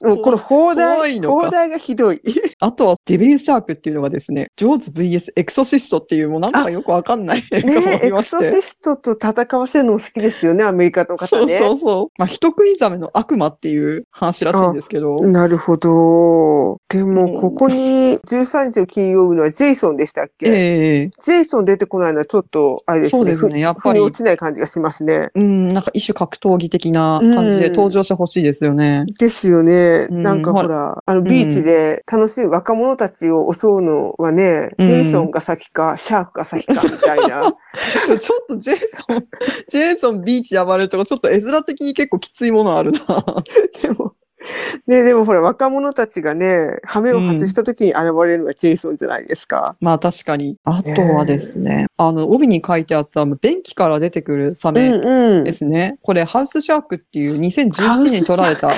[0.03, 2.21] もうこの放怖題、放題がひどい。
[2.61, 8.51] あとはデビルシャークっていうのがですね、ジョーズ VS エクソシストっていうもうなんかよくわかんないエク見まして。
[8.51, 11.59] ソシストと戦わせるのも好きですよね、アメリカの方そうね。
[11.59, 12.09] そうそう。
[12.19, 15.21] まあ、人食いザメの悪魔っていう話らしいんですけど。
[15.23, 16.81] なるほど。
[16.89, 20.53] でうんも、ここに13日の金曜日のはジェイソンでしたっけ、え
[21.05, 23.19] えジェイソン出てこないのはちょっと、あれですね。
[23.19, 25.31] そうですねふやっぱり落ちない感じがしますね。
[25.35, 29.05] うん、なんか一種格闘技的な感じで登場してほしいですよね。
[29.19, 30.07] ですよね。
[30.11, 37.53] うんなんかほら、あの、ビーチで楽しい若者たちを襲うのはね、うんジェイソンが先か、シャークが先か、みたいな。
[38.19, 39.27] ちょっとジェイソン、
[39.69, 42.99] ジェイソンビーチで暴れるとかちょっと絵面的に結構きついものあるな。
[43.83, 44.15] でも、
[44.87, 49.77] ね、でもほら、若者たちがね、羽目を外した時に現れるのがジェイソンじゃないですか。
[49.81, 50.57] まあ確かに。
[50.65, 55.45] あとはですね、あの、帯に書いてあった便器から出てくるサうメんうん。
[55.45, 55.99] ですね。
[56.03, 58.73] これハウスシャークっていう2017年に撮られた、う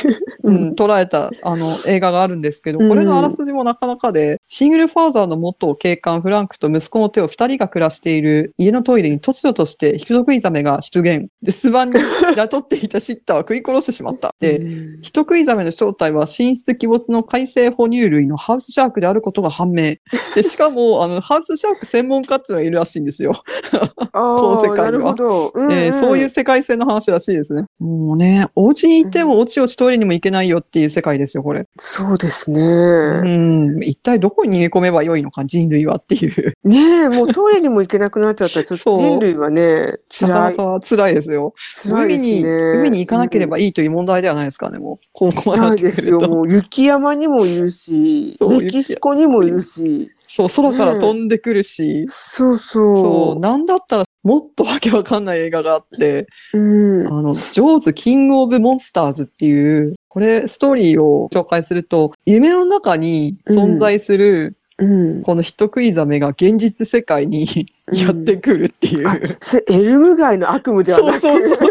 [0.44, 11.29] うんん、捉えた、あの、映画があるんですけど、うんこれのあらすじもなかなかで、シングルファーザーの元警官フランクと息子の手を二人が暮らしている家のトイレに突如として人食いザメが出現。
[11.42, 11.94] で、巣板に
[12.37, 14.35] 雇っていたシッターは食い殺してしまった。
[14.40, 19.96] で、うん人食いザメの正体は神出鬼没の海生哺乳類のハウスシャークであることが判明。
[20.34, 23.42] で、 しかも、あの、ハウスシャーク専門家っていうのがいるらしいんですよ。
[23.72, 25.14] あこの世界には。
[25.54, 27.64] うんうんえーそういう世界線の話らしいですね。
[27.78, 31.66] もうね、お家に行ってもおちおちトイレにも行けないよっていう世界ですよ、これ。
[31.78, 33.22] そうですうね。
[33.22, 33.82] ん。
[33.82, 36.54] 一体どこに逃げ込めばよいのか、人類はっていう。
[36.64, 40.56] ねえ、もうトイレにも行けなくなっちゃったら、ちょっとそう人類はね、なか辛い。
[40.56, 41.52] なか辛いですよ。
[41.82, 42.44] 辛い海に。
[42.44, 45.18] 海に行かなければいいいという問題ではないですかね、もう。
[45.46, 46.20] までなないですよ。
[46.20, 56.59] もう雪山にもいるし、メキシコにもいるし、そう、空から飛んでくるし、そうそう、そなんだったらもっとわけわかんない映画があって、う。
[56.59, 57.06] うん。
[57.06, 65.22] あの、ジョーズ・キング・オブ・モンスターズっていう、これ、ストーリーを紹介すると、夢の中に存在する、うん。
[65.22, 69.09] この人食いザメが現実世界にう んやってくるっていう。
[69.09, 71.68] あ、それエルム街の悪夢ではなくそうそうそう。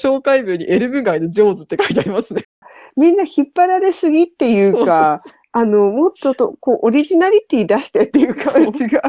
[0.18, 2.42] 紹介文にエルブ街のジョーズって書いてありますね。
[2.96, 9.00] みんな引っ張られすぎっていうか、そうあの、もっとと、こう、オリジナリティ出してっていう感じが、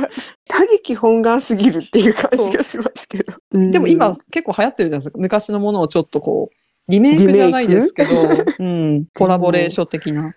[0.47, 3.33] 他力本願すぎるっていう感じがしますけど。
[3.33, 5.17] そうでも今うん結構流行ってるじゃないですか。
[5.19, 6.55] 昔のものをちょっとこう、
[6.89, 10.33] リメイクじゃないですけど、うん、コラボレーション的な。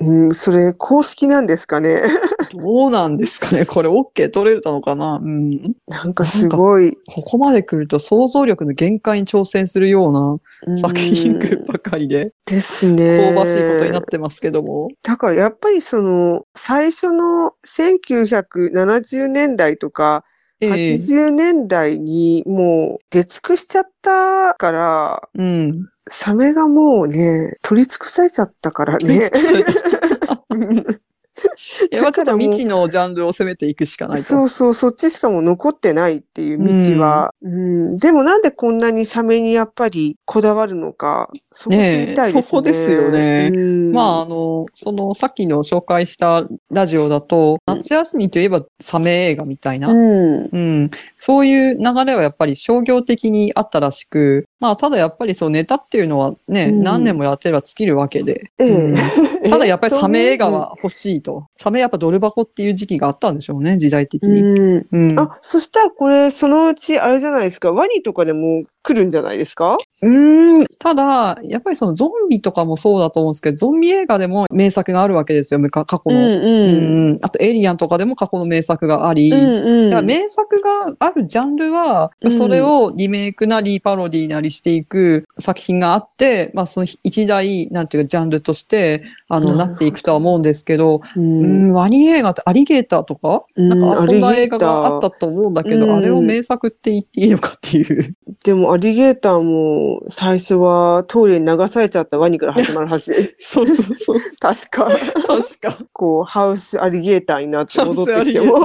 [0.00, 2.02] うん、それ、公式なんですかね。
[2.54, 5.74] どうなんですかねこれ OK 取れたのかなうん。
[5.86, 6.96] なんかすごい。
[7.06, 10.36] ここまで来ると想像力の限界に挑戦するような
[10.66, 13.30] うん作品群ばかりで、ですね。
[13.34, 14.88] 香ばしいことになってますけども。
[15.02, 20.30] だからやっぱりその、最初の1970年代とか、ええ
[20.60, 25.88] 80年代にもう出尽くしちゃったから、うん。
[26.08, 29.30] サメがもうね、取り尽くされちゃったからね。
[31.92, 34.24] いや、まあちょっと未知のジャンルを攻めていくしかないと。
[34.24, 37.34] そうそう、そっちしかもう残ってないっていう道は。
[37.42, 42.42] うんでもなんでこんなにサメにやっぱりこだわるのか、そこ知りたいですね。
[42.42, 50.48] そこですよねうんまあ、あの、その、さっきの紹介したラジオだと、夏休みといえばサメ映画みたいな、うん。
[50.52, 59.48] うん、そういう流れはやっぱり商業的にあったらしく、まあ、ただやっぱりそうネタっていうのはね、うん何年もやってれば尽きるわけで、えうんえ。
[59.48, 61.46] ただやっぱりサメ映画は欲しいと。
[61.56, 64.42] サメやっぱドル箱っていう時期があったんでしょうね、時代的うに。
[64.42, 64.86] ん。
[64.92, 65.18] うん。
[65.18, 69.74] あ、そしたらこれ、そのうちあれじゃないですか、ワニとかでも来るんじゃないですか？
[70.02, 70.66] うん。
[70.78, 76.22] ただ、やっぱりそのゾンビとかもそうだと思うんですけど、ゾンビ映画でも名作があるわけですよ、むか過去うんの。
[76.22, 77.10] うん。
[77.10, 89.02] うんあと、エイリアンとかでも過去の名作があり、うんうんだから名作があるジャンルは、うんそれをリメイクなりパロディなりしていく作品があって、まあその一大、なんていうかジャンルとして、
[89.32, 98.16] あの、なっていくとは思うんですけど、ううんん、ワニ映画ってアリゲーターとか、うんなんかそんな映画があったと思うんだけど、うんあれを名作って言っていいのかっていう。
[98.44, 103.34] でもアリゲーターも最初はトイレに流されちゃったワニから始まるはずで。
[103.38, 104.16] そうそうそう。
[104.40, 104.90] 確か、
[105.26, 105.78] 確か。
[105.92, 108.56] こう、ハウスアリゲーターになって戻ってきても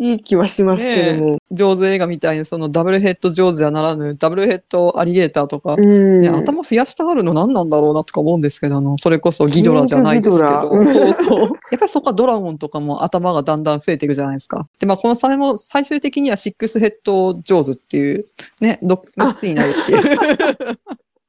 [0.00, 1.38] いい気はしますけども。
[1.50, 11.40] 上手映画みたいにそのダブルヘッド上手じゃならぬ、ダブルヘッドアリゲーターとか、頭増やしたがるの何なんだろうなとか思うんですけど、あの、それこそギドラじゃないですけど、そうそう。
[11.70, 14.66] やっぱりそこはドラゴンとかも頭がだんだん増えていくじゃないですか。
[14.78, 18.26] で、まあこのサメも最終的にはシックスヘッド上手っていう、
[18.62, 20.00] ね、ど6つになるっていう。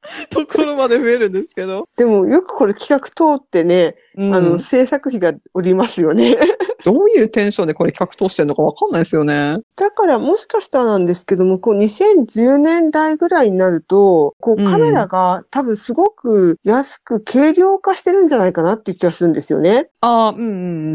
[0.30, 1.88] ところまで増えるんですけど。
[1.96, 6.36] でもよくこれ企画通ってね、うんあの、制作費がおりますよね。
[6.84, 9.58] どういうテンションでこれ企画通してんのかわかんないですよね。
[9.76, 19.88] だからもしかしたらなんですけども、こう2010年代ぐらいになると、こううんカメラが多分すごく安く軽量化してるんじゃないかなっていう気がするんですよね。
[20.00, 20.48] ああ、うんうんう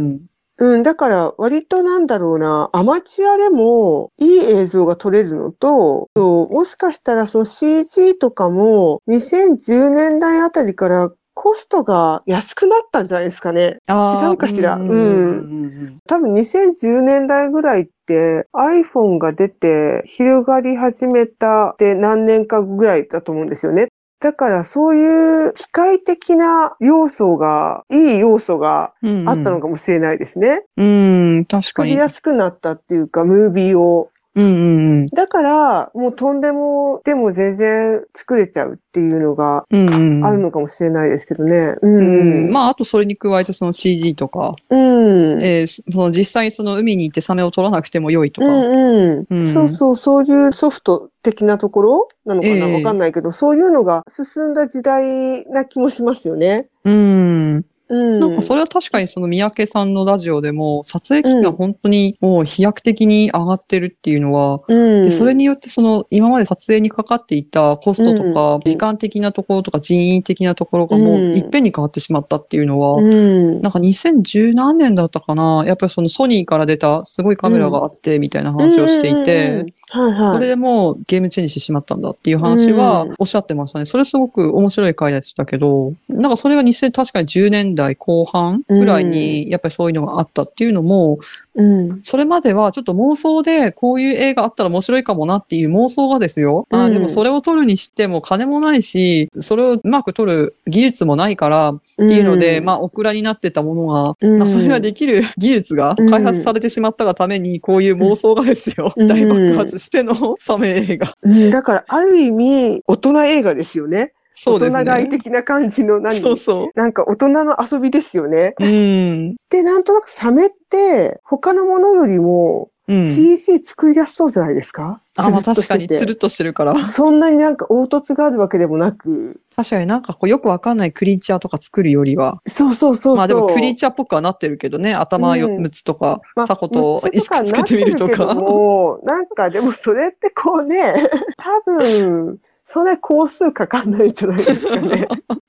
[0.09, 0.19] ん。
[0.59, 13.77] うん、だから割となんだろうな、アマチュアでもいい映像が撮れるのと、ともしかしたらその CG とかも2010年代あたりからコストが安くなったんじゃないですかね。
[13.87, 23.89] 違うかしらうんうん多分2010年代ぐらいって iPhone が出て広がり始めたって何年かぐらいだと思うんですよね。
[24.19, 30.63] だからそういう機械的な要素が、いい要素がうんうんあったのかもしれないですね。
[30.75, 31.63] うん、確かに。
[31.63, 34.09] 作りやすくなったっていうか、ムービーを。
[34.37, 35.05] うんうんうん。
[35.07, 39.65] だから、もうとんでも、でも全然作れちゃうっていうのが。
[39.69, 41.75] あるのかもしれないですけどね。
[41.81, 41.87] う。
[41.87, 42.51] うんん。
[42.51, 45.43] まあ、あとそれに加えてその CG とか、うん。
[45.43, 48.47] えーその実際にその海に行ってサメを取らなくても良いとか。
[48.47, 52.53] うんうんうんそうそう、そういうソフト的なところなのかな？
[52.55, 56.67] ええわかんないけど、そういうのが進んだ時代な気もしますよね。
[56.83, 57.65] うん。
[57.89, 58.19] うん。
[58.19, 65.03] なんかそれは確かにその三宅さんのラジオでも撮影機器が本当にもう飛躍的に上がってるっていうのは、うん。
[65.03, 73.61] でそれによってその今まで撮影にかかっていたコストとか、うん時間的なところとか人員的なところがもううんいっぺんに変わってしまったっていうのは、うん。
[73.61, 80.33] なんか2010何年だったかなやっぱりそのソニーから出たすごいカメラがあってみたいな話をしていて、はいはい。
[80.35, 83.85] それでもうゲームチェンジしてしまったんだっていう話はうんおっしゃってましたね。
[83.85, 91.19] それすごく面白い回でしたけど、なんかそれが2000確かに10年代後半ぐらいにやっぱりそういうのがあったっていうのも、
[91.57, 91.99] うん。
[92.03, 96.67] それまではちょっと妄想でこういう映画あったら面白いかもなっていう妄想がですよ。
[96.69, 111.15] あうんーでもそれを撮るにしても金もないし、それをうまく撮る技術もないからっていうので、まあ、オクラになってたものが、うんまあ、それができる技術が開発されてしまったがために、こういう妄想がですよ、うん大爆発してのサメ映画。
[111.23, 114.13] うん、だから、ある意味、大人映画ですよね。
[114.39, 115.17] そうです大人買いね。
[115.17, 116.15] 的な感じの何？
[116.15, 118.53] そうそなんか大人の遊びですよね。
[118.59, 118.65] う。
[118.65, 119.35] うん。
[119.49, 123.03] で、なんとなくサメって、他のものよりもうん。
[123.03, 126.87] CG 作りやすそうじゃないですか、あ、まあつるっと確かにつるっとしてるから。
[126.87, 129.41] そんなになんか凹凸があるわけでもなく。
[129.57, 132.41] 確かになんかこうよくわかんないクリーチャーとか作るよりは。
[132.47, 133.15] そうそうそうそう。
[133.17, 134.93] まあでもクリーチャーっぽくはなってるけどね。
[134.93, 138.39] 頭ようん6つとか、まあタコと意識つけてみると六つなってか。
[138.39, 145.07] もなんかでもそれってこうね、多分、それ工数かかんないんじゃないですかね。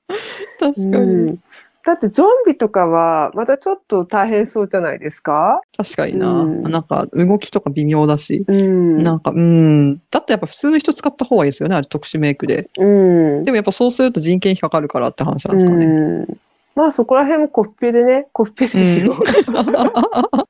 [0.59, 0.97] 確かに。
[0.97, 1.39] うん
[1.85, 5.61] だってゾンビとかはまたちょっと大変そうじゃないですか？
[5.77, 6.27] 確かにな。
[6.41, 8.43] うんなんか動きとか微妙だし。
[8.47, 9.01] うん。
[9.01, 9.95] なんか、うん。
[10.11, 11.75] だってやっぱ普通の人使った方がいいですよね。
[11.77, 12.69] あれ特殊メイクで。
[12.77, 13.43] うん。
[13.45, 15.85] でもやっぱそうすると人件費かかるからって話なんですかね。
[15.85, 15.89] う
[16.33, 16.37] ん
[16.75, 19.13] まあそこら辺もコッペでね、コッペですよ。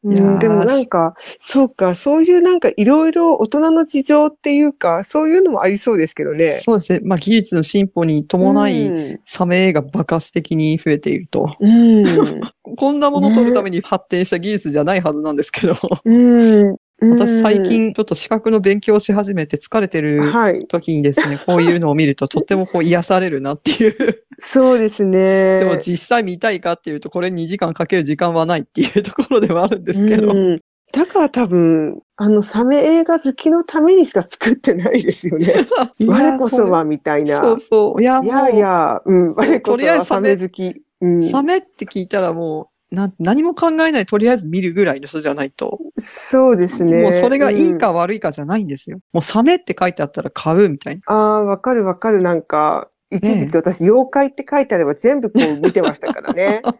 [0.03, 6.59] うんでもなんか、そうか、そういうなんかいろいろ大人の事情っていうか、そういうのもありそうですけどね。
[6.63, 6.99] そうですね。
[7.03, 11.55] まあ技術の進歩に伴い、うんサメ映画爆発的に増えていると。
[11.59, 12.05] うん。
[12.77, 15.75] こんなものを撮るために発展した技術じゃないはずなんですけど。
[16.05, 16.77] うん。
[17.01, 20.67] 私最近ちょっと資格の勉強をし始めて疲れてうん、るはい。
[20.67, 24.23] 時にですね、 こういうのを見るととってもこう癒されるなっていう。
[24.37, 25.59] そうですね。
[25.59, 30.31] でも実際見たいかっていうと、これ2時間かける時間はないっていうところではあるんですけど。
[30.31, 30.59] うん
[30.91, 35.53] だから多分、あの、サメ映画好きのためにしか作ってないですよね。
[36.07, 37.43] 我こそはみたいな。
[37.43, 38.01] そうそう。
[38.01, 40.81] いや、いやいや、うん、我こそとりあえずサメはサメ好き。
[41.01, 41.23] うん。
[41.23, 45.79] サメって聞いたらもな何も考えない、とりあえず見るぐらいの人じゃないと。
[45.97, 47.03] そうですね。
[47.03, 48.99] もうそれがいいうんか悪いかじゃないんですよ。
[49.13, 51.01] もうサメって書いてあったら買うみたいな。
[51.05, 52.21] ああ、わかるわかる。
[52.23, 56.61] なんか、一時期私、妖怪って書いてあれば全部こう見てましたからね。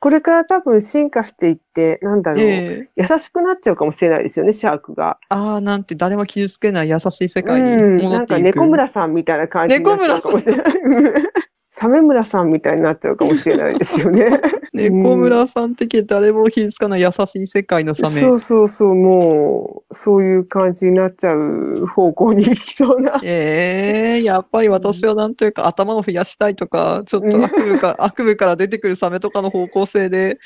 [0.00, 5.18] これから多分進化していって、なんだろう、ええ優しくなっちゃうかもしれないですよね、シャークが。
[5.30, 8.08] ああ、なんて誰も傷つけない優しい世界にうん、戻っていく。
[8.08, 10.64] なんか猫村さんみたいな感じになっちゃうかもしれない。
[11.72, 14.40] サメ村さんみたいになっちゃうかもしれないですよね。
[14.74, 18.20] 猫村さん的に誰も傷つかない優しい世界のサメ。
[18.20, 23.20] そうそうそう、もう、そういう感じになっちゃう方向に行きそうな。
[23.22, 30.40] ええやっぱり私はなんというか頭を増やしたいとか、ちょっと悪夢か、悪夢から出てくるサメとかの方向性で、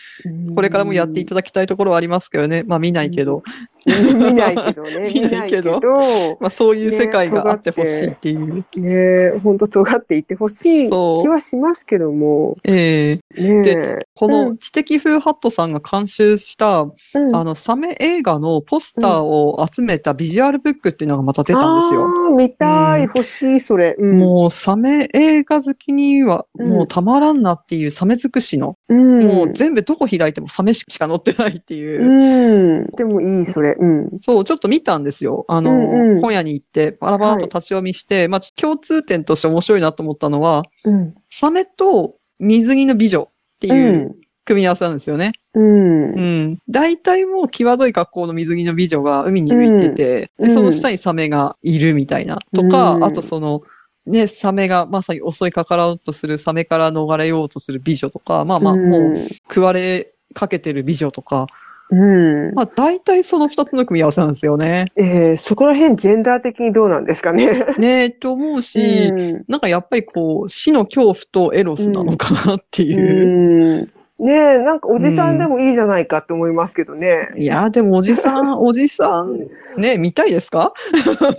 [0.55, 2.65] これからもやっていただきたいところはありますけどね。
[2.67, 3.43] まあ 見ないけど、
[3.87, 5.11] 見ないけどね。
[5.15, 5.81] 見ないけど
[6.39, 8.65] まあそういう世界があってほしいっていう。
[8.77, 22.05] ね本当尖っていってほしい気はしますけども、ええねでこうのん知的風ハットさんが監修した、うんあの、サメ映画のポスターを集めたビジュアルブックっていうのがまた出たんですよ。
[22.05, 23.95] あー見たい、うん欲しい、それ。
[23.97, 32.03] うん、もうサメ映画好きにはうんもうたまらんなっていうサメ尽くしの、うん、もう全部どこ開いてもサメしか載ってないっていう。
[32.03, 32.87] うん。
[32.97, 33.77] でもいい、それ。
[33.79, 34.11] うん。
[34.21, 35.45] そう、ちょっと見たんですよ。
[35.47, 41.15] あの、うんうん本屋に行って、バラバラと立ち読みして、まあ、共通点として面白いなと思ったのは、うん。
[41.29, 43.29] サメと水着の美女
[43.59, 45.33] っていう組み合わせなんですよね。
[45.55, 45.63] うん。
[45.63, 46.45] ううん。
[46.53, 46.59] ん。
[46.69, 52.39] 大体もう際どい格好の水着の美女が海に浮いてて、うんで、その下にサメがいるみたいな。
[52.55, 53.63] とか、うんあとその、
[54.07, 59.17] ね、サメがまさに襲いかからおうとするサメから逃れようとする美女とか、まあまあ、もう
[59.49, 61.47] 食われかけてる美女とか、
[61.91, 62.55] うん。
[62.55, 64.87] まあ大体その二つの組み合わせなんですよね。
[64.97, 67.65] えー、そこら辺ジェンダー的にどうなんですかね。
[67.79, 73.83] ねえ、と思うし、うんなんかやっぱりこう、死の恐怖とエロスなのかなってういう。
[73.85, 73.89] ん。
[74.21, 77.29] ねえ、なんかおじさんでもいいじゃないかって思いますけどね。
[77.37, 79.47] いや、でもおじさん、おじさん、
[79.81, 80.73] ね見たいですか？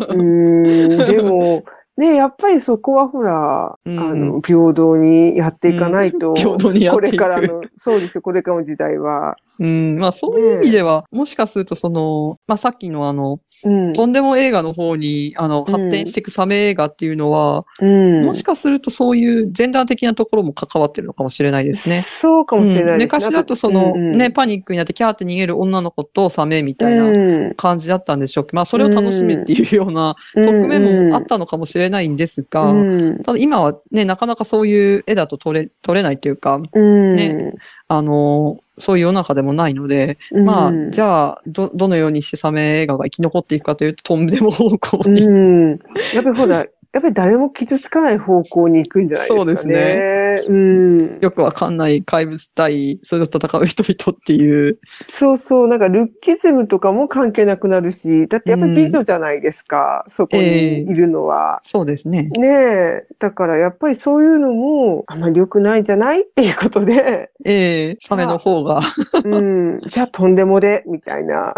[0.09, 0.87] うん。
[0.89, 1.63] でも、
[1.97, 9.35] ねやっぱりそこはほら、うんあの、平等にやっていかないと、平等にやっていくこれからの、そうですよ、これからの時代は。
[9.59, 13.93] うん、まあそういう意味では、もしかするとその、まあさっきのあの、うん。
[13.93, 18.25] とんでも映画の方に、あの、うん発展していくサメ映画っていうのは、うん。
[18.25, 22.03] もしかするとそういうジェンダー的なところも関わってるのかもしれないですね。
[22.03, 37.53] そうかもしれないです、うん昔だとその、ね、パニックになってキャーって逃げる女の子とサメみたいなうん感じだったんでしょうけど、まあそれを楽しむっていうような側面もあったのかもしれないんですが、うんただ今はね、なかなかそういう絵だと撮れ、撮れないというか、うんね
[37.87, 45.21] あの、そういう世の中でもないので、まあ、じゃゃあ、ど、どのようにしてサメ映画が生き残っていくかというと、とんでも方向に。
[45.21, 45.69] うん。
[46.13, 49.37] やっぱりほら、やっぱり誰も傷つかない方向に行くんじゃないですかね。
[49.37, 50.41] そうですね。
[50.47, 51.19] うん。
[51.19, 54.79] よくわかんない怪物対、それと戦う人々っていう。
[54.87, 61.59] そうそう、なんかルッキズムとかも関係なくなるし、だってやっぱり美女じゃないですか、そこにいるのは。
[61.61, 62.23] そうですね。
[62.29, 63.07] ねえ。
[63.19, 66.23] だからやっぱりそういうのもあまり良くないんじゃない？
[66.23, 68.81] っていうことで、ええサメの方が。
[69.23, 69.79] うん。
[69.87, 71.53] じゃあとんでもで、みたいな。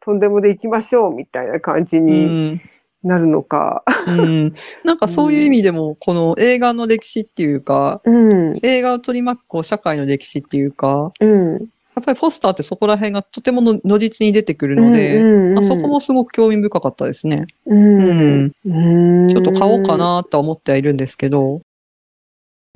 [0.00, 2.26] とんでもで行きましょう、みたいな感じうに
[2.56, 2.60] ん。
[3.04, 3.84] なるのか。
[4.06, 4.54] うん。
[4.84, 8.58] なんかそういう意味でも、この映画の歴史っていうか、うん。
[8.62, 11.52] 映画を取り巻くこう社会の歴史っていうか、うん。
[11.52, 17.46] やっぱりポスターってそこら辺がとてもの如実に出てくるので、うんうんうんまあ、そこもすごく興味深かったですね。
[17.66, 18.52] うん。
[18.66, 19.94] うんちょっと買おうか。
[19.96, 21.60] なとは思ってはいるんですけど、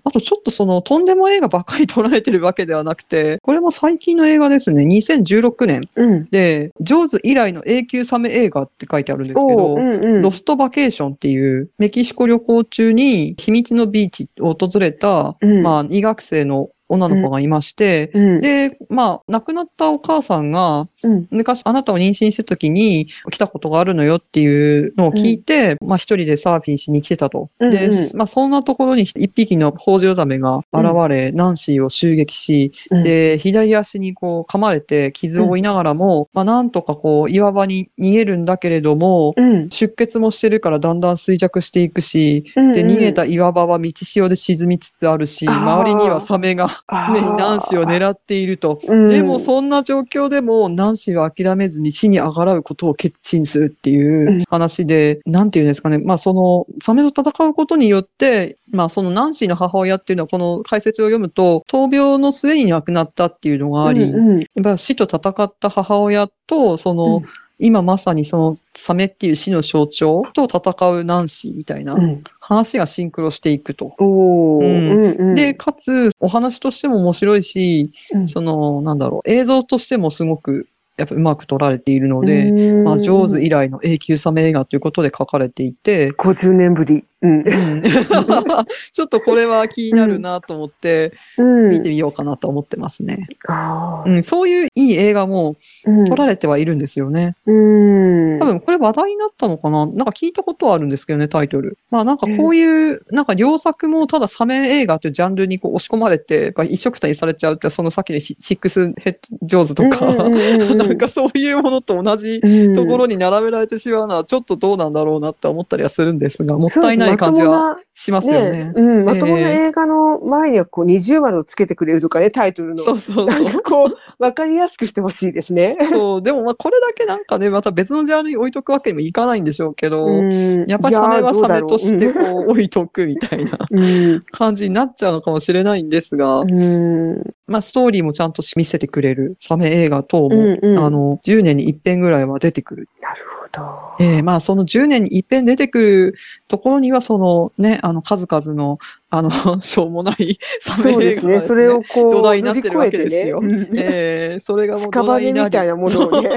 [0.09, 4.84] あとちょっとその、とんでも映画ばっかり撮られてるわけではなくて、これも最近の映画ですね。
[4.84, 6.28] 2016年うん。
[6.30, 10.22] で、ジョーズ以来の永久サメ映画って書いてあるんですけおど、ううんうん。
[10.22, 27.51] ロストバケーションっていうメキシコ旅行中に秘密のビーチを訪れた、うんまあ、医学生の女の子がいまして、うん、で、まあ、亡くなったお母さんが、うん、昔あなたを妊娠した時に来たことがあるのよっていうのを聞いて、まあ一人でサーフィンしに来てたと。
[27.59, 28.16] で、うんうん。
[28.16, 48.78] まあそんなところに一匹のホウジロザメが現れ、ナンシーを襲撃し、うん、で、左足にこう噛まれて傷を負いながらも、まあなんとかこう岩場に逃げるんだけれども、うん、出血もしてるからだんだん衰弱していくし、うんで、逃げた岩場は道潮で沈みつつあるし、周りにはサメが常にナンシーを狙っていると。
[48.86, 49.08] うん。
[49.08, 55.98] でもそんな状況でもナンシーは諦めずに死にあがらうことを決心するっていう話で、なんていうんですかね。
[55.98, 64.40] まあそのサメと戦うことによって、まあそのナンシーの母親っていうのはこの解説を読むと、闘病の末に亡くなったっていうのがあり、うんうん。
[64.40, 67.24] やっぱ死と戦った母親と、その、うん
[67.59, 72.24] 今まさにそのサメっていう死の象徴と戦うナンシーみたいなうん。
[72.40, 73.94] 話がシンクロしていくと。
[73.98, 74.06] うん。
[74.06, 75.34] うんうん。
[75.34, 78.28] で、かつ、お話としても面白いし、うん。
[78.28, 82.84] その、なんだろう、映像としてもすごく、やっぱうまく撮られているので、うん。
[82.84, 87.04] まあ、ジョーズ以来の永久サメ映画ということで書かれていて、50年ぶり。
[87.22, 87.44] うん。
[88.92, 93.28] ちょっとこれは気になるなと思って、うん見てみようかなと思ってますね。
[93.48, 95.56] あーうん、そういういい映画も
[95.86, 97.34] うん撮られてはいるんですよね。
[97.46, 99.86] うん多分これ話題になったのかな？
[99.86, 101.78] なんか聞いたことはあるんですけどね、タイトル。
[101.90, 118.72] まあなんかこういう、なんか両作もただサメ映画というジャンルにこう押し込まれて、一色体にされちゃうって、そのさっきのシシックスヘッドジョーズとか、うんうんうんうん なんかそういうものと同じうんところに並べられてしまうのはちょっとどうなんだろうなって思ったりはするんですが、もっそうですたいない感じはましますよね。
[118.74, 122.82] うん、まともなええ映画の前にはこう二重丸をつけてくれるとかね、タイトルの。
[122.82, 123.52] そうそうそうなん。
[123.52, 125.76] かこう、わかりやすくしてほしいですね。
[125.90, 142.88] そう、でもまあこれだけなんかね、また別のジャンルに置いとくわけにもいかないんでしょうけど、うんやっぱりサメはサメとしてこう置いとくみたいなうん感じになっちゃうのかもしれないんですが、うんまあストーリーもちゃんと見せてくれるサメ映画等も、うんうんあの、10年に一遍ぐらいは出てくる。
[143.01, 143.62] なるほ
[143.99, 144.05] ど。
[144.05, 146.14] ええまあその10年に一遍出てくる
[146.46, 148.78] ところには、そのね、あの数々の、
[149.09, 149.30] あの、
[149.62, 151.32] しょうもないサメそうですね。
[151.32, 156.30] 映画がですそれをこう、土台になってるわけですよねええそれがもう土台屍になりみたいなものをね。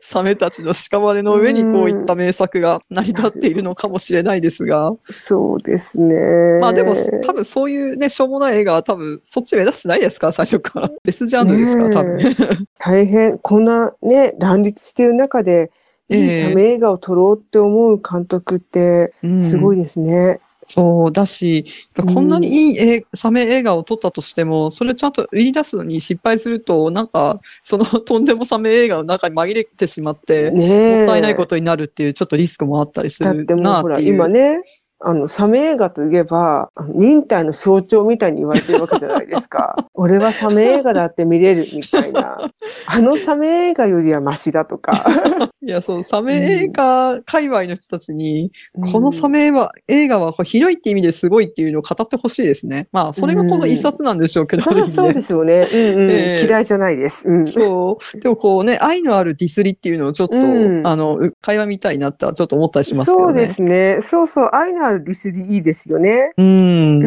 [0.00, 6.58] サメたちの屍の上にこういった名作が成り立っているのかもしれないですが、そうですね。
[6.60, 6.94] まあでも
[7.24, 10.32] 多分そういうね、しょうもない映画は多分そっち目指してないですか？
[10.32, 10.88] 最初から。
[10.88, 11.82] ジャンルですか？
[11.84, 12.16] ら、多分。
[12.18, 12.24] ね
[12.78, 15.70] 大変、こんなね、乱立してる中で、
[16.08, 20.40] いいええサメ映画を撮ろうって思う監督って、うんすごいですね。
[20.70, 21.64] そうだし、
[21.96, 34.14] こんなにいい映サメ映画を撮ったとしても、それをちゃんと売り出すのに失敗すると、なんか、その とんでもサメ映画の中に紛れてしまって、ねえもったいないことになるっていうちょっとリスクもあったりするなっていう。
[34.14, 34.62] 今ね、
[35.00, 39.74] あの、サメ映画といえば、忍耐の象徴みたいに言われてるわけじゃないですか。
[39.94, 42.38] 俺はサメ映画だって見れるみたいな。
[42.86, 45.49] あのサメ映画よりはマシだとか。
[45.62, 48.52] いや、そう、サメ映画界隈の人たちに、
[48.92, 52.88] このサメメは、映画はこう広いって意味ですごいっていうのを語ってほしいですね。
[52.92, 55.68] まあ、それがこの一冊なんでしょうけど、ある意味ねそうですよね。
[55.72, 57.28] うんうん ええ嫌いじゃないです。
[57.28, 57.46] うん。
[57.46, 58.20] そう。
[58.20, 63.38] でもこうね、愛のあるディスりっていうのをちょっと、うんあの、う会話みたいなってはちょっと思ったりしますけどね。
[63.38, 63.98] そうですね。
[64.02, 64.50] そうそう。
[64.52, 66.32] 愛のあるディスリいいですよね。
[66.36, 67.02] うん。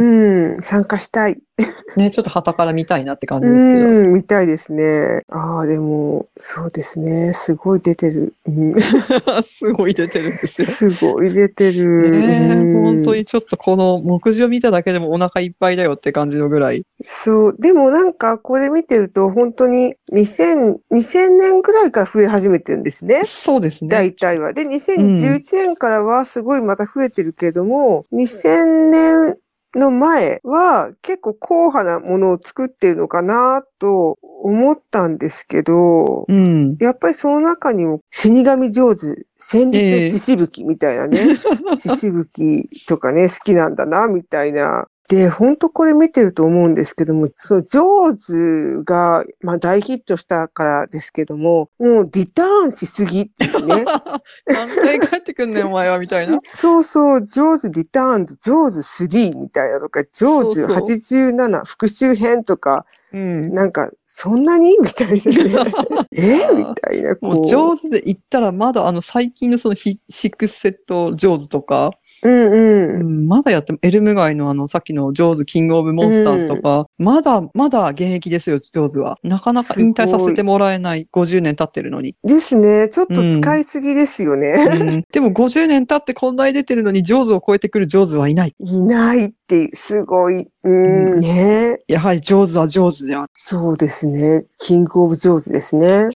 [0.56, 0.62] うん。
[0.62, 1.38] 参加したい。
[1.98, 3.88] ね、ちょっと旗から見たいなって感じうですけど。
[4.10, 4.14] ん。
[4.14, 5.22] 見たいですね。
[5.30, 7.34] ああ、でも、そうですね。
[7.34, 8.34] すごい出てる。
[8.48, 8.76] うん、
[9.44, 10.68] すごい出てるんですよ。
[10.68, 12.10] すごい出てる。
[12.10, 16.86] ねえ、うん本当にちょっとこの目次を見ただけでもお腹いっぱいだよって感じのぐらい。
[17.04, 17.56] そう。
[17.58, 23.22] でもなんか、これ見てると、本当に2000、2000年ぐらいから増え始めてるんですね。
[23.26, 23.90] そうですね。
[23.90, 24.54] 大体は。
[24.54, 29.38] で、2011年からはすごいまた増えてるけれども、2000年
[29.76, 36.78] の前は結構硬派なものを作ってるのかなと思ったんですけど、うん。
[36.80, 41.38] やっぱりその中にも死神上手、戦慄の血しぶきみたいなね、
[41.78, 44.88] 血しぶきとかね、好きなんだな、みたいな。
[45.10, 53.86] で、本当これ見てると思うんですけども、そのジョーズが、まあ大ヒットしたからですけども、もうリターンしすぎっていうね。
[54.48, 56.40] 何回帰ってくんねん、お前は、みたいな。
[56.44, 63.54] そうそう、ジョーズリターンズ、ジョーズ3みたいなとか、ジョーズそうそう87復讐編とか、うん。
[63.54, 64.76] なんか、そんなに？
[64.82, 65.72] みたいなね。
[66.12, 66.48] え？
[66.56, 67.36] みたいな、こう。
[67.36, 71.92] もう上手で言ったらまだあの最近のそのヒシックスセット上手とか、
[72.24, 73.26] うんううん。
[73.26, 79.20] ん、まだやってもエルム街のあのさっきの上手キングオブモンスターズとか、まだまだ現役ですよ、上手は。
[79.24, 82.16] なかなか引退させてもらえない50年経ってるのに。
[82.24, 82.90] ですね。
[82.90, 84.54] ちょっと使いすぎですよね。
[84.54, 88.56] うん、 でも50年経ってこんなに出てるのに上手を超えてくる上手はいない。
[88.60, 90.48] いないって、すごい。
[90.64, 93.30] うん、うんねやはり上手は上手である。
[93.36, 94.46] そうですね。
[94.60, 96.10] キングオブジョーズですね。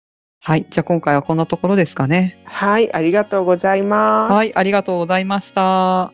[0.47, 0.67] はい。
[0.71, 2.39] じゃあ今回はこんなところですかね。
[2.45, 4.33] はい、ありがとうございます。
[4.33, 6.13] はい、ありがとうございました。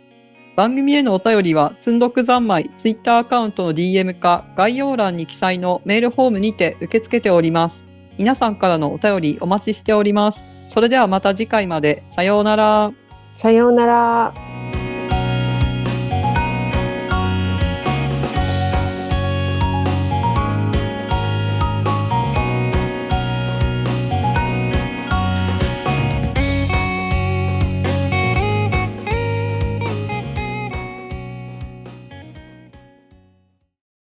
[0.56, 7.84] 番組へのお便りは、積んどく三昧ツイッターアカウントの DM か概要欄に記載のメールフォームにて受け付けております。
[8.16, 10.46] 皆さんからのお便りお待ちしております。
[10.66, 12.02] それではまた次回まで。
[12.08, 12.90] さようなら。
[13.36, 14.81] さようなら。